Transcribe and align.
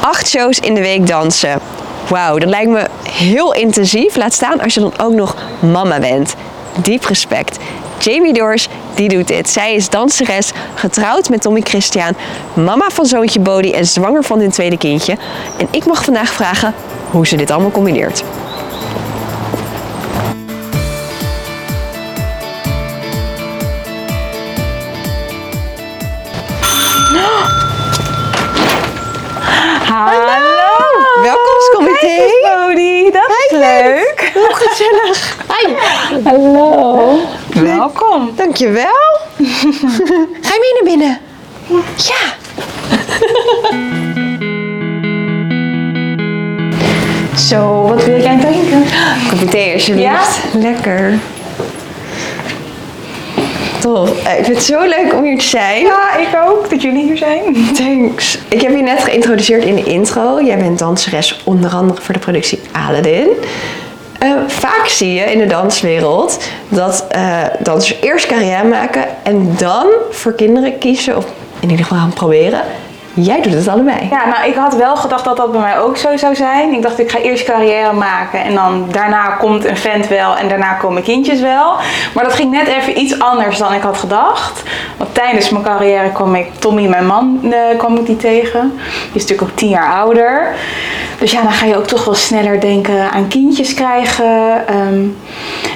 Acht 0.00 0.28
shows 0.28 0.58
in 0.58 0.74
de 0.74 0.80
week 0.80 1.06
dansen. 1.06 1.60
Wauw, 2.08 2.38
dat 2.38 2.48
lijkt 2.48 2.70
me 2.70 2.86
heel 3.10 3.54
intensief. 3.54 4.16
Laat 4.16 4.32
staan 4.32 4.60
als 4.60 4.74
je 4.74 4.80
dan 4.80 4.92
ook 5.00 5.12
nog 5.12 5.36
mama 5.58 5.98
bent. 5.98 6.34
Diep 6.82 7.04
respect. 7.04 7.58
Jamie 7.98 8.32
Doors, 8.32 8.68
die 8.94 9.08
doet 9.08 9.28
dit. 9.28 9.50
Zij 9.50 9.74
is 9.74 9.88
danseres, 9.88 10.52
getrouwd 10.74 11.28
met 11.28 11.40
Tommy 11.42 11.60
Christian, 11.60 12.16
mama 12.54 12.88
van 12.92 13.06
zoontje 13.06 13.40
Bodie 13.40 13.74
en 13.74 13.86
zwanger 13.86 14.24
van 14.24 14.38
hun 14.38 14.50
tweede 14.50 14.78
kindje. 14.78 15.16
En 15.56 15.68
ik 15.70 15.86
mag 15.86 16.04
vandaag 16.04 16.32
vragen 16.32 16.74
hoe 17.10 17.26
ze 17.26 17.36
dit 17.36 17.50
allemaal 17.50 17.70
combineert. 17.70 18.24
Hallo! 29.90 30.40
Welkomstcomité. 31.22 32.06
Kijk 32.06 32.66
Bodie. 32.66 33.10
Dat 33.12 33.28
is 33.28 33.50
leuk. 33.50 34.30
Hoe 34.34 34.48
gezellig. 34.52 35.36
Hi. 35.48 35.72
Hallo. 36.24 37.18
Welkom. 37.54 38.32
Dankjewel. 38.36 39.18
Ga 40.46 40.52
je 40.54 40.58
mee 40.60 40.72
naar 40.74 40.84
binnen? 40.84 41.18
Ja. 41.96 42.34
Zo, 47.36 47.88
wat 47.88 48.04
wil 48.04 48.20
jij 48.20 48.38
drinken? 48.38 48.84
Thee 49.50 49.72
alsjeblieft. 49.72 50.40
Lekker. 50.52 51.18
Tof. 53.80 54.24
Eh, 54.26 54.38
Ik 54.38 54.44
vind 54.44 54.56
het 54.56 54.66
zo 54.66 54.80
leuk 54.80 55.14
om 55.14 55.24
hier 55.24 55.38
te 55.38 55.44
zijn. 55.44 55.82
Ja, 55.82 56.16
ik 56.16 56.28
ook. 56.48 56.70
Dat 56.70 56.82
jullie 56.82 57.02
hier 57.02 57.16
zijn. 57.16 57.42
Thanks. 57.74 58.38
Ik 58.48 58.60
heb 58.60 58.76
je 58.76 58.82
net 58.82 59.04
geïntroduceerd 59.04 59.64
in 59.64 59.74
de 59.74 59.82
intro. 59.84 60.42
Jij 60.42 60.56
bent 60.58 60.78
danseres 60.78 61.40
onder 61.44 61.70
andere 61.70 62.00
voor 62.00 62.14
de 62.14 62.20
productie 62.20 62.60
Aladdin. 62.88 63.28
Eh, 64.18 64.30
vaak 64.46 64.86
zie 64.86 65.14
je 65.14 65.20
in 65.32 65.38
de 65.38 65.46
danswereld 65.46 66.40
dat 66.68 67.06
eh, 67.08 67.38
dansers 67.60 67.98
eerst 68.00 68.26
carrière 68.26 68.64
maken 68.68 69.04
en 69.22 69.54
dan 69.58 69.86
voor 70.10 70.32
kinderen 70.34 70.78
kiezen, 70.78 71.16
of 71.16 71.24
in 71.60 71.70
ieder 71.70 71.84
geval 71.84 71.98
gaan 72.00 72.12
proberen. 72.12 72.60
Jij 73.22 73.40
doet 73.40 73.54
het 73.54 73.68
allebei. 73.68 74.08
Ja, 74.10 74.26
nou, 74.26 74.48
ik 74.48 74.54
had 74.54 74.74
wel 74.74 74.96
gedacht 74.96 75.24
dat 75.24 75.36
dat 75.36 75.52
bij 75.52 75.60
mij 75.60 75.78
ook 75.80 75.96
zo 75.96 76.16
zou 76.16 76.34
zijn. 76.34 76.72
Ik 76.72 76.82
dacht, 76.82 76.98
ik 76.98 77.10
ga 77.10 77.18
eerst 77.18 77.44
carrière 77.44 77.92
maken 77.92 78.44
en 78.44 78.54
dan 78.54 78.86
daarna 78.90 79.26
komt 79.26 79.64
een 79.64 79.76
vent 79.76 80.08
wel 80.08 80.36
en 80.36 80.48
daarna 80.48 80.72
komen 80.72 81.02
kindjes 81.02 81.40
wel. 81.40 81.74
Maar 82.14 82.24
dat 82.24 82.32
ging 82.32 82.50
net 82.50 82.66
even 82.66 82.98
iets 82.98 83.18
anders 83.18 83.58
dan 83.58 83.72
ik 83.72 83.82
had 83.82 83.96
gedacht. 83.96 84.62
Want 84.96 85.14
tijdens 85.14 85.50
mijn 85.50 85.64
carrière 85.64 86.12
kwam 86.12 86.34
ik 86.34 86.46
Tommy, 86.58 86.86
mijn 86.86 87.06
man, 87.06 87.40
eh, 87.42 87.78
kwam 87.78 87.96
ik 87.96 88.06
die 88.06 88.16
tegen. 88.16 88.72
Die 89.12 89.14
is 89.14 89.22
natuurlijk 89.22 89.50
ook 89.50 89.56
tien 89.56 89.68
jaar 89.68 89.92
ouder. 89.92 90.54
Dus 91.18 91.30
ja, 91.30 91.42
dan 91.42 91.52
ga 91.52 91.66
je 91.66 91.76
ook 91.76 91.86
toch 91.86 92.04
wel 92.04 92.14
sneller 92.14 92.60
denken 92.60 93.10
aan 93.10 93.28
kindjes 93.28 93.74
krijgen. 93.74 94.66
ehm. 94.66 95.04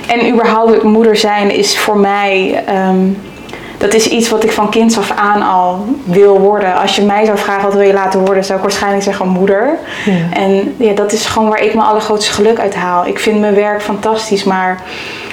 en 0.07 0.29
überhaupt 0.33 0.83
moeder 0.83 1.17
zijn 1.17 1.51
is 1.51 1.79
voor 1.79 1.99
mij... 1.99 2.63
ehm, 2.67 3.09
dat 3.85 3.95
is 3.95 4.09
iets 4.09 4.29
wat 4.29 4.45
ik 4.45 4.53
van 4.53 4.71
kinds 4.71 4.99
af 4.99 5.11
aan 5.11 5.43
al 5.43 5.85
wil 6.05 6.39
worden. 6.41 6.75
Als 6.81 6.97
je 6.97 7.03
mij 7.03 7.25
zou 7.25 7.39
vragen 7.39 7.63
wat 7.63 7.73
wil 7.75 7.83
je 7.87 7.93
laten 7.93 8.25
worden, 8.25 8.45
zou 8.45 8.59
ik 8.59 8.65
waarschijnlijk 8.65 9.03
zeggen 9.05 9.29
moeder. 9.29 9.79
En 10.33 10.75
ja, 10.77 10.93
dat 10.93 11.13
is 11.13 11.27
gewoon 11.27 11.49
waar 11.49 11.63
ik 11.63 11.75
mijn 11.75 11.87
allergrootste 11.87 12.33
geluk 12.33 12.59
uit 12.59 12.75
haal. 12.75 13.07
Ik 13.07 13.19
vind 13.19 13.41
mijn 13.41 13.55
werk 13.55 13.83
fantastisch, 13.83 14.45
maar 14.45 14.81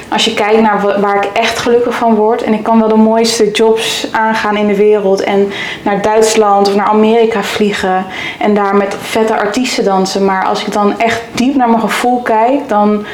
als 0.10 0.26
je 0.26 0.34
kijkt 0.34 0.62
naar 0.62 0.82
wa- 0.82 1.00
waar 1.00 1.16
ik 1.16 1.30
echt 1.34 1.58
gelukkig 1.60 1.96
van 1.96 2.16
word, 2.16 2.44
en 2.44 2.54
ik 2.54 2.64
kan 2.64 2.80
wel 2.80 2.88
de 2.88 2.96
mooiste 2.96 3.52
jobs 3.52 4.08
aangaan 4.12 4.58
in 4.58 4.68
de 4.68 4.76
wereld 4.76 5.22
en 5.24 5.52
naar 5.84 6.02
Duitsland 6.02 6.68
of 6.68 6.76
naar 6.76 6.88
Amerika 6.88 7.44
vliegen 7.44 8.06
en 8.40 8.54
daar 8.54 8.76
met 8.76 8.96
vette 9.02 9.40
artiesten 9.40 9.84
dansen, 9.84 10.26
maar 10.26 10.46
als 10.46 10.66
ik 10.66 10.74
dan 10.74 11.00
echt 11.00 11.22
diep 11.32 11.56
naar 11.56 11.70
mijn 11.70 11.82
gevoel 11.82 12.22
kijk, 12.22 12.68
dan 12.68 13.06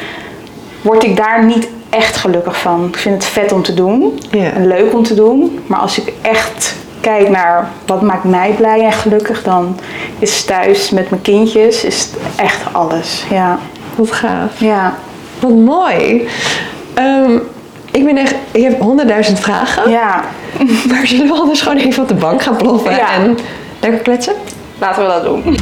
word 0.82 1.04
ik 1.04 1.16
daar 1.18 1.46
niet 1.46 1.68
echt 1.90 2.16
gelukkig 2.18 2.60
van. 2.60 2.86
Ik 2.88 2.98
vind 2.98 3.16
het 3.16 3.26
vet 3.26 3.52
om 3.52 3.62
te 3.64 3.74
doen 3.74 4.20
en 4.32 4.68
leuk 4.68 4.94
om 4.94 5.04
te 5.04 5.14
doen. 5.14 5.60
Maar 5.66 5.80
als 5.80 6.00
ik 6.00 6.14
echt 6.22 6.76
kijk 7.02 7.30
naar 7.30 7.70
wat 7.86 8.02
maakt 8.02 8.24
mij 8.24 8.54
blij 8.58 8.86
en 8.86 8.92
gelukkig, 8.94 9.44
dan 9.44 9.80
is 10.20 10.44
thuis 10.46 10.90
met 10.90 11.10
mijn 11.10 11.22
kindjes 11.22 11.84
is 11.84 12.00
het 12.02 12.16
echt 12.36 12.62
alles. 12.72 13.24
Ja, 13.30 13.60
Wat 13.96 14.12
gaaf. 14.12 14.60
ja, 14.60 14.94
Wat 15.40 15.52
mooi. 15.52 16.28
Ehm, 16.94 17.38
ik 17.92 18.06
ben 18.06 18.18
echt, 18.18 18.36
ik 18.52 18.64
heb 18.64 18.82
honderdduizend 18.82 19.40
vragen. 19.40 19.90
ja. 19.90 20.24
Maar 20.90 21.08
zullen 21.08 21.28
we 21.28 21.34
anders 21.34 21.62
gewoon 21.62 21.78
even 21.78 22.02
op 22.04 22.08
de 22.08 22.14
bank 22.16 22.42
gaan 22.42 22.56
ploffen 22.56 22.92
Ja. 22.96 23.14
en 23.14 23.38
lekker 23.80 24.00
kletsen? 24.00 24.34
Laten 24.80 25.02
we 25.04 25.10
dat 25.10 25.24
doen. 25.24 25.58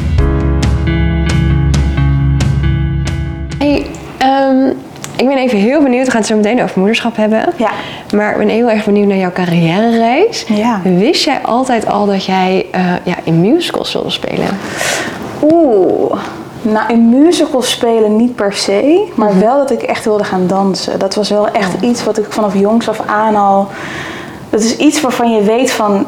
Hey, 3.57 3.85
ehm, 4.17 4.71
ik 5.17 5.27
ben 5.27 5.37
even 5.37 5.57
heel 5.57 5.81
benieuwd. 5.81 6.05
We 6.05 6.11
gaan 6.11 6.19
het 6.19 6.29
zo 6.29 6.35
meteen 6.35 6.61
over 6.63 6.79
moederschap 6.79 7.15
hebben. 7.15 7.45
Ja. 7.57 7.69
Maar 8.15 8.31
ik 8.31 8.37
ben 8.37 8.47
heel 8.47 8.69
erg 8.69 8.85
benieuwd 8.85 9.07
naar 9.07 9.17
jouw 9.17 9.31
carrière-reis. 9.31 10.45
Ja. 10.47 10.81
Wist 10.83 11.23
jij 11.23 11.39
altijd 11.41 11.87
al 11.87 12.05
dat 12.05 12.25
jij 12.25 12.65
eh, 12.71 12.81
ja, 13.03 13.15
in 13.23 13.41
musicals 13.41 13.93
wilde 13.93 14.09
spelen? 14.09 14.47
Oeh. 15.51 16.15
Nou, 16.61 16.93
in 16.93 17.09
musicals 17.09 17.71
spelen 17.71 18.15
niet 18.15 18.35
per 18.35 18.53
se, 18.53 19.07
maar 19.15 19.39
wel 19.39 19.57
dat 19.57 19.71
ik 19.71 19.81
echt 19.81 20.05
wilde 20.05 20.23
gaan 20.23 20.47
dansen. 20.47 20.99
Dat 20.99 21.15
was 21.15 21.29
wel 21.29 21.47
echt 21.49 21.81
iets 21.81 22.03
wat 22.03 22.17
ik 22.17 22.25
vanaf 22.29 22.59
jongs 22.59 22.89
af 22.89 22.99
aan 23.05 23.35
al. 23.35 23.67
Dat 24.49 24.61
is 24.61 24.77
iets 24.77 25.01
waarvan 25.01 25.31
je 25.31 25.43
weet 25.43 25.71
van. 25.71 26.05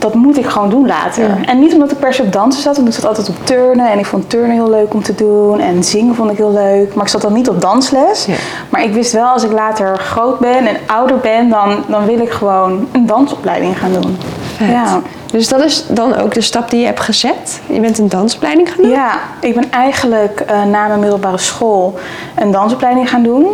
Dat 0.00 0.14
moet 0.14 0.38
ik 0.38 0.46
gewoon 0.46 0.70
doen 0.70 0.86
later. 0.86 1.30
En 1.46 1.58
niet 1.58 1.72
omdat 1.72 1.90
ik 1.90 1.98
per 1.98 2.14
se 2.14 2.22
op 2.22 2.32
dansen 2.32 2.62
zat, 2.62 2.76
want 2.76 2.88
ik 2.88 2.94
zat 2.94 3.04
altijd 3.04 3.28
op 3.28 3.46
turnen. 3.46 3.90
En 3.90 3.98
ik 3.98 4.06
vond 4.06 4.30
turnen 4.30 4.50
heel 4.50 4.70
leuk 4.70 4.94
om 4.94 5.02
te 5.02 5.14
doen. 5.14 5.60
En 5.60 5.84
zingen 5.84 6.14
vond 6.14 6.30
ik 6.30 6.36
heel 6.36 6.52
leuk. 6.52 6.94
Maar 6.94 7.04
ik 7.04 7.10
zat 7.10 7.22
dan 7.22 7.32
niet 7.32 7.48
op 7.48 7.60
dansles. 7.60 8.24
Ja. 8.24 8.34
Maar 8.68 8.82
ik 8.82 8.92
wist 8.92 9.12
wel, 9.12 9.26
als 9.26 9.44
ik 9.44 9.52
later 9.52 9.98
groot 9.98 10.38
ben 10.38 10.66
en 10.66 10.76
ouder 10.86 11.18
ben, 11.18 11.48
dan, 11.48 11.84
dan 11.88 12.06
wil 12.06 12.18
ik 12.18 12.30
gewoon 12.30 12.88
een 12.92 13.06
dansopleiding 13.06 13.78
gaan 13.78 13.92
doen. 13.92 14.18
Vet. 14.56 14.68
Ja. 14.68 15.00
Dus 15.30 15.48
dat 15.48 15.64
is 15.64 15.84
dan 15.88 16.16
ook 16.16 16.34
de 16.34 16.40
stap 16.40 16.70
die 16.70 16.80
je 16.80 16.86
hebt 16.86 17.00
gezet? 17.00 17.60
Je 17.66 17.80
bent 17.80 17.98
een 17.98 18.08
dansopleiding 18.08 18.68
gaan 18.68 18.82
doen? 18.82 18.90
Ja, 18.90 19.18
ik 19.40 19.54
ben 19.54 19.70
eigenlijk 19.70 20.40
eh, 20.40 20.64
na 20.64 20.86
mijn 20.86 21.00
middelbare 21.00 21.38
school 21.38 21.98
een 22.36 22.50
dansopleiding 22.50 23.10
gaan 23.10 23.22
doen. 23.22 23.46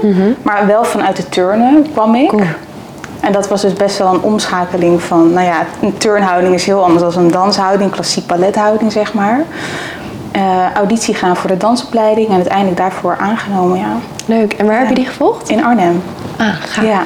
Maar 0.42 0.66
wel 0.66 0.84
vanuit 0.84 1.16
de 1.16 1.28
turnen 1.28 1.86
kwam 1.92 2.14
ik. 2.14 2.28
Cool. 2.28 2.42
En 3.26 3.32
dat 3.32 3.48
was 3.48 3.60
dus 3.60 3.72
best 3.72 3.98
wel 3.98 4.14
een 4.14 4.20
omschakeling 4.20 5.02
van, 5.02 5.32
nou 5.32 5.46
ja, 5.46 5.66
een 5.82 5.96
turnhouding 5.98 6.54
is 6.54 6.66
heel 6.66 6.84
anders 6.84 7.14
dan 7.14 7.24
een 7.24 7.30
danshouding, 7.30 7.90
klassiek 7.90 8.26
ballethouding 8.26 8.92
zeg 8.92 9.14
maar. 9.14 9.44
Eh, 10.30 10.72
auditie 10.74 11.14
gaan 11.14 11.36
voor 11.36 11.50
de 11.50 11.56
dansopleiding 11.56 12.28
en 12.28 12.34
uiteindelijk 12.34 12.76
daarvoor 12.76 13.16
aangenomen, 13.18 13.78
ja. 13.78 13.96
Leuk. 14.26 14.52
En 14.52 14.66
waar 14.66 14.78
heb 14.78 14.88
je 14.88 14.94
die 14.94 15.06
gevolgd? 15.06 15.48
In 15.48 15.64
Arnhem. 15.64 16.02
Ah, 16.36 16.46
gaaf. 16.46 16.84
Ja. 16.84 17.02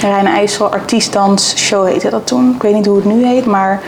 Rijn 0.00 0.26
IJssel 0.26 0.72
Artiestdans 0.72 1.56
Show 1.56 1.86
heette 1.86 2.10
dat 2.10 2.26
toen. 2.26 2.52
Ik 2.54 2.62
weet 2.62 2.74
niet 2.74 2.86
hoe 2.86 2.96
het 2.96 3.04
nu 3.04 3.26
heet, 3.26 3.46
maar 3.46 3.80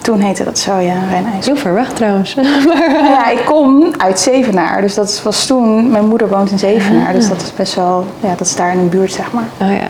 toen 0.00 0.20
heette 0.20 0.44
dat 0.44 0.58
zo, 0.58 0.78
ja, 0.78 0.94
Rijn 1.10 1.26
IJssel. 1.32 1.52
Heel 1.52 1.62
ver 1.62 1.74
weg 1.74 1.92
trouwens. 1.92 2.34
Nou 2.74 3.06
ja, 3.06 3.30
ik 3.30 3.44
kom 3.44 3.92
uit 3.96 4.20
Zevenaar. 4.20 4.80
Dus 4.80 4.94
dat 4.94 5.20
was 5.22 5.46
toen... 5.46 5.90
Mijn 5.90 6.06
moeder 6.06 6.28
woont 6.28 6.50
in 6.50 6.58
Zevenaar. 6.58 7.12
Dus 7.12 7.28
dat 7.28 7.42
is 7.42 7.54
best 7.54 7.74
wel... 7.74 8.06
Ja, 8.20 8.28
dat 8.36 8.46
is 8.46 8.56
daar 8.56 8.72
in 8.72 8.82
de 8.82 8.96
buurt, 8.96 9.12
zeg 9.12 9.32
maar. 9.32 9.44
Oh 9.60 9.70
ja. 9.70 9.86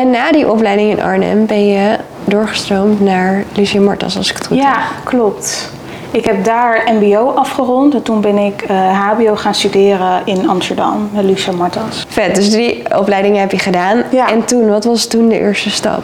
En 0.00 0.10
na 0.10 0.32
die 0.32 0.50
opleiding 0.50 0.90
in 0.90 1.02
Arnhem 1.02 1.46
ben 1.46 1.66
je 1.66 1.96
doorgestroomd 2.24 3.00
naar 3.00 3.44
Lucie 3.54 3.80
Martens, 3.80 4.16
als 4.16 4.30
ik 4.30 4.36
het 4.36 4.46
goed 4.46 4.56
Ja, 4.56 4.72
heb. 4.72 5.04
klopt. 5.04 5.72
Ik 6.10 6.24
heb 6.24 6.44
daar 6.44 6.82
mbo 6.94 7.28
afgerond. 7.30 7.94
En 7.94 8.02
toen 8.02 8.20
ben 8.20 8.38
ik 8.38 8.62
eh, 8.62 9.08
hbo 9.08 9.34
gaan 9.36 9.54
studeren 9.54 10.22
in 10.24 10.48
Amsterdam. 10.48 11.08
Met 11.12 11.24
Lucia 11.24 11.52
Martens. 11.52 12.04
Vet, 12.08 12.34
dus 12.34 12.50
die 12.50 12.98
opleidingen 12.98 13.40
heb 13.40 13.50
je 13.50 13.58
gedaan. 13.58 14.02
Ja. 14.10 14.30
En 14.30 14.44
toen, 14.44 14.68
wat 14.68 14.84
was 14.84 15.06
toen 15.06 15.28
de 15.28 15.38
eerste 15.38 15.70
stap? 15.70 16.02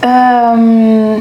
Ehm, 0.00 1.12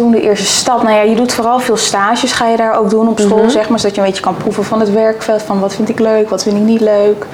toen 0.00 0.10
de 0.10 0.20
eerste 0.20 0.46
stap. 0.46 0.82
Nou 0.82 0.94
ja, 0.94 1.02
je 1.02 1.14
doet 1.14 1.32
vooral 1.32 1.58
veel 1.58 1.76
stages 1.76 2.32
ga 2.32 2.46
je 2.46 2.56
daar 2.56 2.78
ook 2.78 2.90
doen 2.90 3.08
op 3.08 3.20
school, 3.20 3.50
zeg 3.50 3.68
maar. 3.68 3.78
Zodat 3.78 3.94
je 3.94 4.00
een 4.00 4.06
beetje 4.06 4.22
kan 4.22 4.36
proeven 4.36 4.64
van 4.64 4.80
het 4.80 4.92
werkveld. 4.92 5.42
Van 5.42 5.60
wat 5.60 5.74
vind 5.74 5.88
ik 5.88 5.98
leuk, 5.98 6.28
wat 6.28 6.42
vind 6.42 6.56
ik 6.56 6.62
niet 6.62 6.80
leuk. 6.80 7.26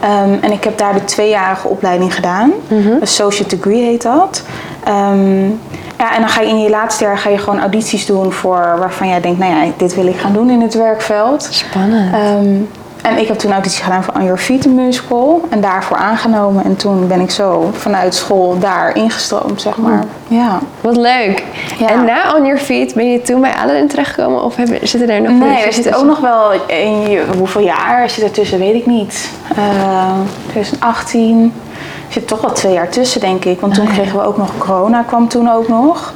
Ehm, 0.00 0.34
en 0.40 0.52
ik 0.52 0.64
heb 0.64 0.78
daar 0.78 0.94
de 0.94 1.04
tweejarige 1.04 1.68
opleiding 1.68 2.14
gedaan. 2.14 2.52
Associate 3.02 3.56
degree 3.56 3.82
heet 3.82 4.02
dat. 4.02 4.42
Ehm, 4.84 5.44
ja, 5.98 6.14
en 6.14 6.20
dan 6.20 6.28
ga 6.28 6.40
je 6.40 6.48
in 6.48 6.60
je 6.60 6.70
laatste 6.70 7.04
jaar 7.04 7.18
ga 7.18 7.30
je 7.30 7.38
gewoon 7.38 7.60
audities 7.60 8.06
doen 8.06 8.32
voor 8.32 8.76
waarvan 8.78 9.08
jij 9.08 9.20
denkt, 9.20 9.38
nou 9.38 9.54
ja, 9.54 9.72
dit 9.76 9.94
wil 9.94 10.06
ik 10.06 10.16
gaan 10.16 10.32
doen 10.32 10.50
in 10.50 10.60
het 10.60 10.74
werkveld. 10.74 11.48
Spannend. 11.50 12.14
Ehm, 12.14 12.54
en 13.02 13.18
ik 13.18 13.28
heb 13.28 13.38
toen 13.38 13.52
auditie 13.52 13.82
gedaan 13.82 14.04
voor 14.04 14.14
On 14.14 14.24
Your 14.24 14.38
Feet, 14.38 14.64
een 14.64 14.74
musical. 14.74 15.40
En 15.50 15.60
daarvoor 15.60 15.96
aangenomen. 15.96 16.64
En 16.64 16.76
toen 16.76 17.08
ben 17.08 17.20
ik 17.20 17.30
zo 17.30 17.70
vanuit 17.72 18.14
school 18.14 18.58
daar 18.58 18.96
ingestroomd, 18.96 19.60
zeg 19.60 19.76
maar. 19.76 20.04
Ja. 20.28 20.58
Wat 20.80 20.96
leuk. 20.96 21.44
Ja. 21.78 21.88
En 21.88 22.04
na 22.04 22.34
On 22.36 22.44
Your 22.44 22.60
Feet 22.60 22.94
ben 22.94 23.12
je 23.12 23.22
toen 23.22 23.40
bij 23.40 23.54
Aladdin 23.54 23.88
terechtgekomen? 23.88 24.44
Of 24.44 24.56
hebben, 24.56 24.88
zitten 24.88 25.10
er 25.10 25.22
nog 25.22 25.32
Nee, 25.32 25.64
er 25.64 25.72
zit 25.72 25.94
ook 25.94 26.04
nog 26.04 26.20
wel 26.20 26.52
in 26.66 27.18
hoeveel 27.36 27.62
jaar 27.62 28.10
zit 28.10 28.24
er 28.24 28.30
tussen, 28.30 28.58
weet 28.58 28.74
ik 28.74 28.86
niet. 28.86 29.30
Eh 29.56 30.18
2018. 30.48 31.52
Er 32.06 32.12
zit 32.12 32.28
toch 32.28 32.40
wel 32.40 32.52
twee 32.52 32.72
jaar 32.72 32.88
tussen, 32.88 33.20
denk 33.20 33.44
ik. 33.44 33.60
Want 33.60 33.74
toen 33.74 33.86
kregen 33.86 34.18
we 34.18 34.24
ook 34.24 34.36
nog 34.36 34.58
corona, 34.58 35.02
kwam 35.02 35.28
toen 35.28 35.50
ook 35.50 35.68
nog. 35.68 36.12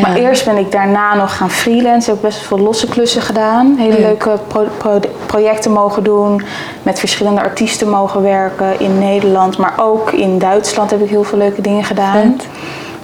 Maar 0.00 0.14
eerst 0.16 0.44
ben 0.44 0.56
ik 0.56 0.72
daarna 0.72 1.14
nog 1.14 1.36
gaan 1.36 1.50
freelancen. 1.50 2.12
Heb 2.12 2.22
ik 2.22 2.28
best 2.28 2.38
veel 2.46 2.58
losse 2.58 2.86
klussen 2.88 3.22
gedaan. 3.22 3.74
Hele 3.78 4.00
leuke 4.00 4.38
pro- 4.46 4.68
pro- 4.76 5.00
projecten 5.26 5.72
mogen 5.72 6.02
doen. 6.04 6.42
Met 6.82 6.98
verschillende 6.98 7.40
artiesten 7.40 7.88
mogen 7.88 8.22
werken 8.22 8.80
in 8.80 8.98
Nederland. 8.98 9.58
Maar 9.58 9.72
ook 9.76 10.10
in 10.10 10.38
Duitsland 10.38 10.90
heb 10.90 11.00
ik 11.02 11.08
heel 11.10 11.24
veel 11.24 11.38
leuke 11.38 11.60
dingen 11.60 11.84
gedaan. 11.84 12.40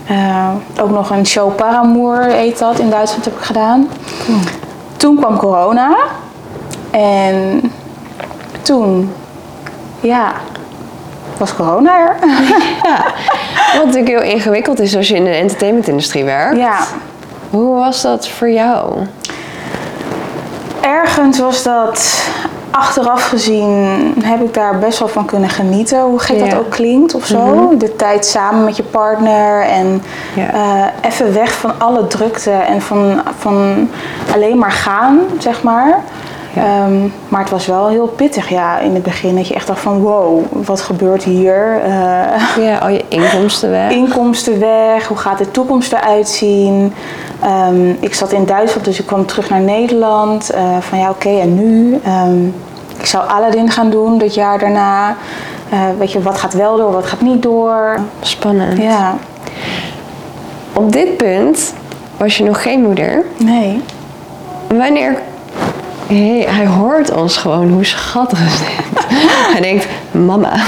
Eh, 0.06 0.48
ook 0.80 0.90
nog 0.90 1.10
een 1.10 1.26
show 1.26 1.54
Paramour 1.54 2.22
heet 2.22 2.58
dat. 2.58 2.78
In 2.78 2.90
Duitsland 2.90 3.24
heb 3.24 3.36
ik 3.36 3.42
gedaan. 3.44 3.88
Toen 4.96 5.16
kwam 5.16 5.36
corona. 5.36 5.96
En 6.90 7.60
toen, 8.62 9.12
ja, 10.00 10.32
was 11.38 11.54
corona 11.56 11.98
er. 11.98 12.16
Ja. 12.82 13.04
Wat 13.76 13.84
natuurlijk 13.86 14.08
heel 14.22 14.32
ingewikkeld 14.32 14.80
is 14.80 14.96
als 14.96 15.08
je 15.08 15.14
in 15.14 15.24
de 15.24 15.30
entertainmentindustrie 15.30 16.24
werkt. 16.24 16.56
ja, 16.56 16.78
Hoe 17.50 17.74
was 17.78 18.02
dat 18.02 18.28
voor 18.28 18.50
jou? 18.50 18.92
ergens 20.80 21.38
was 21.38 21.62
dat 21.62 22.22
achteraf 22.70 23.28
gezien 23.28 24.14
heb 24.24 24.40
ik 24.42 24.54
daar 24.54 24.78
best 24.78 24.98
wel 24.98 25.08
van 25.08 25.24
kunnen 25.24 25.48
genieten. 25.48 26.00
Hoe 26.02 26.18
gek 26.18 26.36
Ja. 26.38 26.44
dat 26.48 26.58
ook 26.58 26.70
klinkt 26.70 27.14
of 27.14 27.24
zo. 27.26 27.74
De 27.78 27.96
tijd 27.96 28.26
samen 28.26 28.64
met 28.64 28.76
je 28.76 28.82
partner 28.82 29.62
en 29.62 30.02
Ja. 30.34 30.50
eh, 30.52 31.10
even 31.10 31.34
weg 31.34 31.52
van 31.52 31.72
alle 31.78 32.06
drukte 32.06 32.50
en 32.50 32.82
van, 32.82 33.22
van 33.38 33.88
alleen 34.34 34.58
maar 34.58 34.72
gaan, 34.72 35.18
zeg 35.38 35.62
maar. 35.62 35.98
Ja. 36.54 36.62
Ehm, 36.64 36.94
maar 37.28 37.40
het 37.40 37.50
was 37.50 37.66
wel 37.66 37.88
heel 37.88 38.06
pittig 38.06 38.48
ja, 38.48 38.78
in 38.78 38.94
het 38.94 39.02
begin. 39.02 39.36
Dat 39.36 39.48
je 39.48 39.54
echt 39.54 39.66
dacht 39.66 39.80
van 39.80 40.00
wow, 40.00 40.44
wat 40.50 40.80
gebeurt 40.80 41.22
hier? 41.22 41.80
Eh, 41.84 42.64
Ja, 42.64 42.78
al 42.80 42.88
je 42.88 43.04
inkomsten 43.18 43.70
weg. 43.70 43.90
inkomsten 43.90 44.58
weg, 44.60 45.06
hoe 45.08 45.16
gaat 45.16 45.38
de 45.38 45.50
toekomst 45.50 45.92
eruit 45.92 46.28
zien? 46.28 46.92
Ehm, 47.42 47.88
ik 48.00 48.14
zat 48.14 48.32
in 48.32 48.44
Duitsland, 48.44 48.84
dus 48.84 48.98
ik 49.00 49.06
kwam 49.06 49.26
terug 49.26 49.50
naar 49.50 49.60
Nederland. 49.60 50.50
Eh, 50.50 50.62
van 50.80 50.98
ja, 50.98 51.10
oké, 51.10 51.28
en 51.40 51.54
nu? 51.54 52.00
Ehm, 52.04 52.44
ik 52.98 53.06
zou 53.06 53.28
Aladdin 53.28 53.70
gaan 53.70 53.90
doen 53.90 54.18
dit 54.18 54.34
jaar 54.34 54.58
daarna. 54.58 55.16
Eh, 55.70 55.78
weet 55.98 56.12
je, 56.12 56.22
wat 56.22 56.38
gaat 56.38 56.54
wel 56.54 56.76
door, 56.76 56.92
wat 56.92 57.06
gaat 57.06 57.20
niet 57.20 57.42
door? 57.42 57.98
Spannend. 58.20 58.78
Ja, 58.82 59.14
Op 60.72 60.92
dit 60.92 61.16
punt 61.16 61.74
was 62.16 62.36
je 62.38 62.44
nog 62.44 62.62
geen 62.62 62.82
moeder. 62.82 63.22
nee. 63.36 63.82
Wanneer... 64.68 65.18
Hey, 66.06 66.46
hij 66.48 66.66
hoort 66.66 67.14
ons 67.14 67.36
gewoon, 67.36 67.68
hoe 67.70 67.84
schattig 67.84 68.40
is 68.46 68.58
dit? 68.58 69.06
hij 69.52 69.60
denkt, 69.60 69.86
mama. 70.10 70.52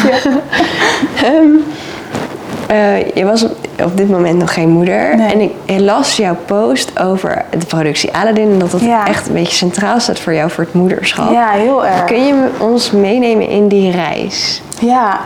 Ehm, 1.23 1.51
eh, 2.67 3.15
je 3.15 3.25
was 3.25 3.45
op, 3.85 3.97
dit 3.97 4.11
moment 4.11 4.39
nog 4.39 4.55
geen 4.55 4.69
moeder. 4.69 5.17
Nee. 5.17 5.33
En 5.33 5.41
ik 5.41 5.81
las 5.81 6.17
jouw 6.17 6.37
post 6.47 7.01
over 7.01 7.45
de 7.59 7.67
productie 7.67 8.17
Aladdin. 8.17 8.51
En 8.51 8.59
dat 8.59 8.81
Ja. 8.81 9.07
echt 9.07 9.27
een 9.29 9.35
beetje 9.35 9.57
centraal 9.57 10.01
staat 10.01 10.19
voor 10.19 10.35
jou 10.35 10.51
voor 10.51 10.65
het 10.65 10.73
moederschap. 10.75 11.33
Ja, 11.33 11.51
heel 11.51 11.87
erg. 11.87 12.05
Kun 12.05 12.27
je 12.27 12.49
ons 12.59 12.91
meenemen 12.91 13.49
in 13.49 13.69
die 13.69 13.91
reis? 13.91 14.63
Ja, 14.81 15.21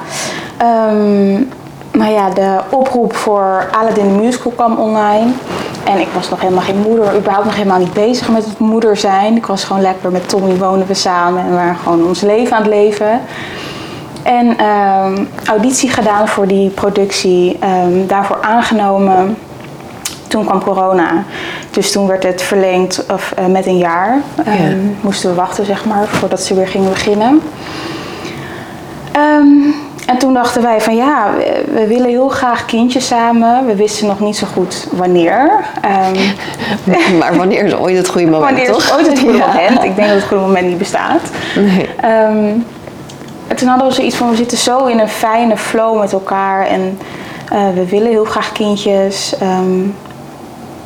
nou 1.91 2.13
ja, 2.13 2.31
de 2.31 2.59
oproep 2.71 3.15
voor 3.15 3.69
Aladdin 3.81 4.17
Musical 4.21 4.53
kwam 4.53 4.79
online. 4.79 5.27
En 5.85 6.01
ik 6.01 6.09
was 6.15 6.31
nog 6.31 6.41
helemaal 6.41 6.63
geen 6.63 6.81
moeder, 6.87 7.17
überhaupt 7.17 7.47
nog 7.47 7.57
helemaal 7.57 7.79
niet 7.79 7.93
bezig 7.93 8.29
met 8.29 8.45
het 8.45 8.59
moeder 8.59 8.97
zijn. 8.97 9.37
Ik 9.37 9.47
was 9.47 9.65
gewoon 9.65 9.83
lekker 9.83 10.11
met 10.11 10.29
Tommy 10.29 10.57
wonen 10.57 10.87
we 10.87 10.95
samen 10.95 11.43
en 11.43 11.49
we 11.49 11.55
waren 11.55 11.77
gewoon 11.77 12.07
ons 12.07 12.21
leven 12.21 12.57
aan 12.57 12.63
het 12.63 12.71
leven. 12.71 13.21
En 14.23 14.59
ehm, 14.59 15.25
auditie 15.45 15.91
gedaan 15.91 16.29
voor 16.29 16.47
die 16.47 16.71
productie, 16.71 17.57
ehm, 17.61 18.07
daarvoor 18.07 18.39
aangenomen. 18.41 19.37
Toen 20.29 20.45
kwam 20.45 20.63
corona, 20.63 21.25
dus 21.71 21.93
toen 21.93 22.07
werd 22.07 22.23
het 22.23 22.43
verlengd 22.43 23.05
of, 23.13 23.33
eh, 23.33 23.47
met 23.47 23.67
een 23.67 23.79
jaar. 23.79 24.21
Ehm, 24.45 24.79
Moesten 25.01 25.31
we 25.31 25.37
wachten, 25.37 25.65
zeg 25.65 25.85
maar, 25.85 26.07
voordat 26.07 26.41
ze 26.41 26.55
weer 26.55 26.69
gingen 26.69 26.91
beginnen. 26.91 27.41
En 30.11 30.19
toen 30.19 30.35
dachten 30.35 30.63
wij 30.63 30.81
van 30.81 30.97
ja, 30.97 31.31
we, 31.73 31.87
willen 31.87 32.09
heel 32.09 32.29
graag 32.29 32.65
kindjes 32.65 33.07
samen. 33.07 33.67
We 33.67 33.77
wisten 33.77 34.07
nog 34.07 34.21
niet 34.21 34.37
zo 34.37 34.47
goed 34.53 34.87
wanneer. 34.93 35.65
Ehm, 35.81 36.17
maar 37.19 37.37
wanneer 37.37 37.65
is 37.65 37.75
ooit 37.75 37.97
het 37.97 38.09
goede 38.09 38.27
moment, 38.27 38.45
wanneer 38.45 38.73
toch? 38.73 38.83
is 38.83 38.93
ooit 38.93 39.07
het 39.07 39.19
goede 39.19 39.39
Ja. 39.47 39.47
moment? 39.47 39.85
Ik 39.85 39.97
denk 39.97 40.09
dat 40.09 40.17
het 40.17 40.27
goede 40.27 40.43
moment 40.43 40.67
niet 40.67 40.79
bestaat. 40.79 41.21
Nee. 41.57 41.89
Ehm, 42.01 42.53
en 43.49 43.57
toen 43.57 43.69
hadden 43.69 43.89
we 43.89 43.95
zoiets 43.95 44.17
van, 44.17 44.31
we 44.31 44.37
zitten 44.37 44.59
zo 44.59 44.87
in 44.87 44.99
een 44.99 45.09
fijne 45.09 45.57
flow 45.57 45.99
met 46.01 46.13
elkaar 46.13 46.67
en 46.67 46.99
eh, 47.53 47.69
we 47.75 47.89
willen 47.89 48.11
heel 48.11 48.25
graag 48.25 48.53
kindjes. 48.53 49.35
Ehm, 49.41 49.81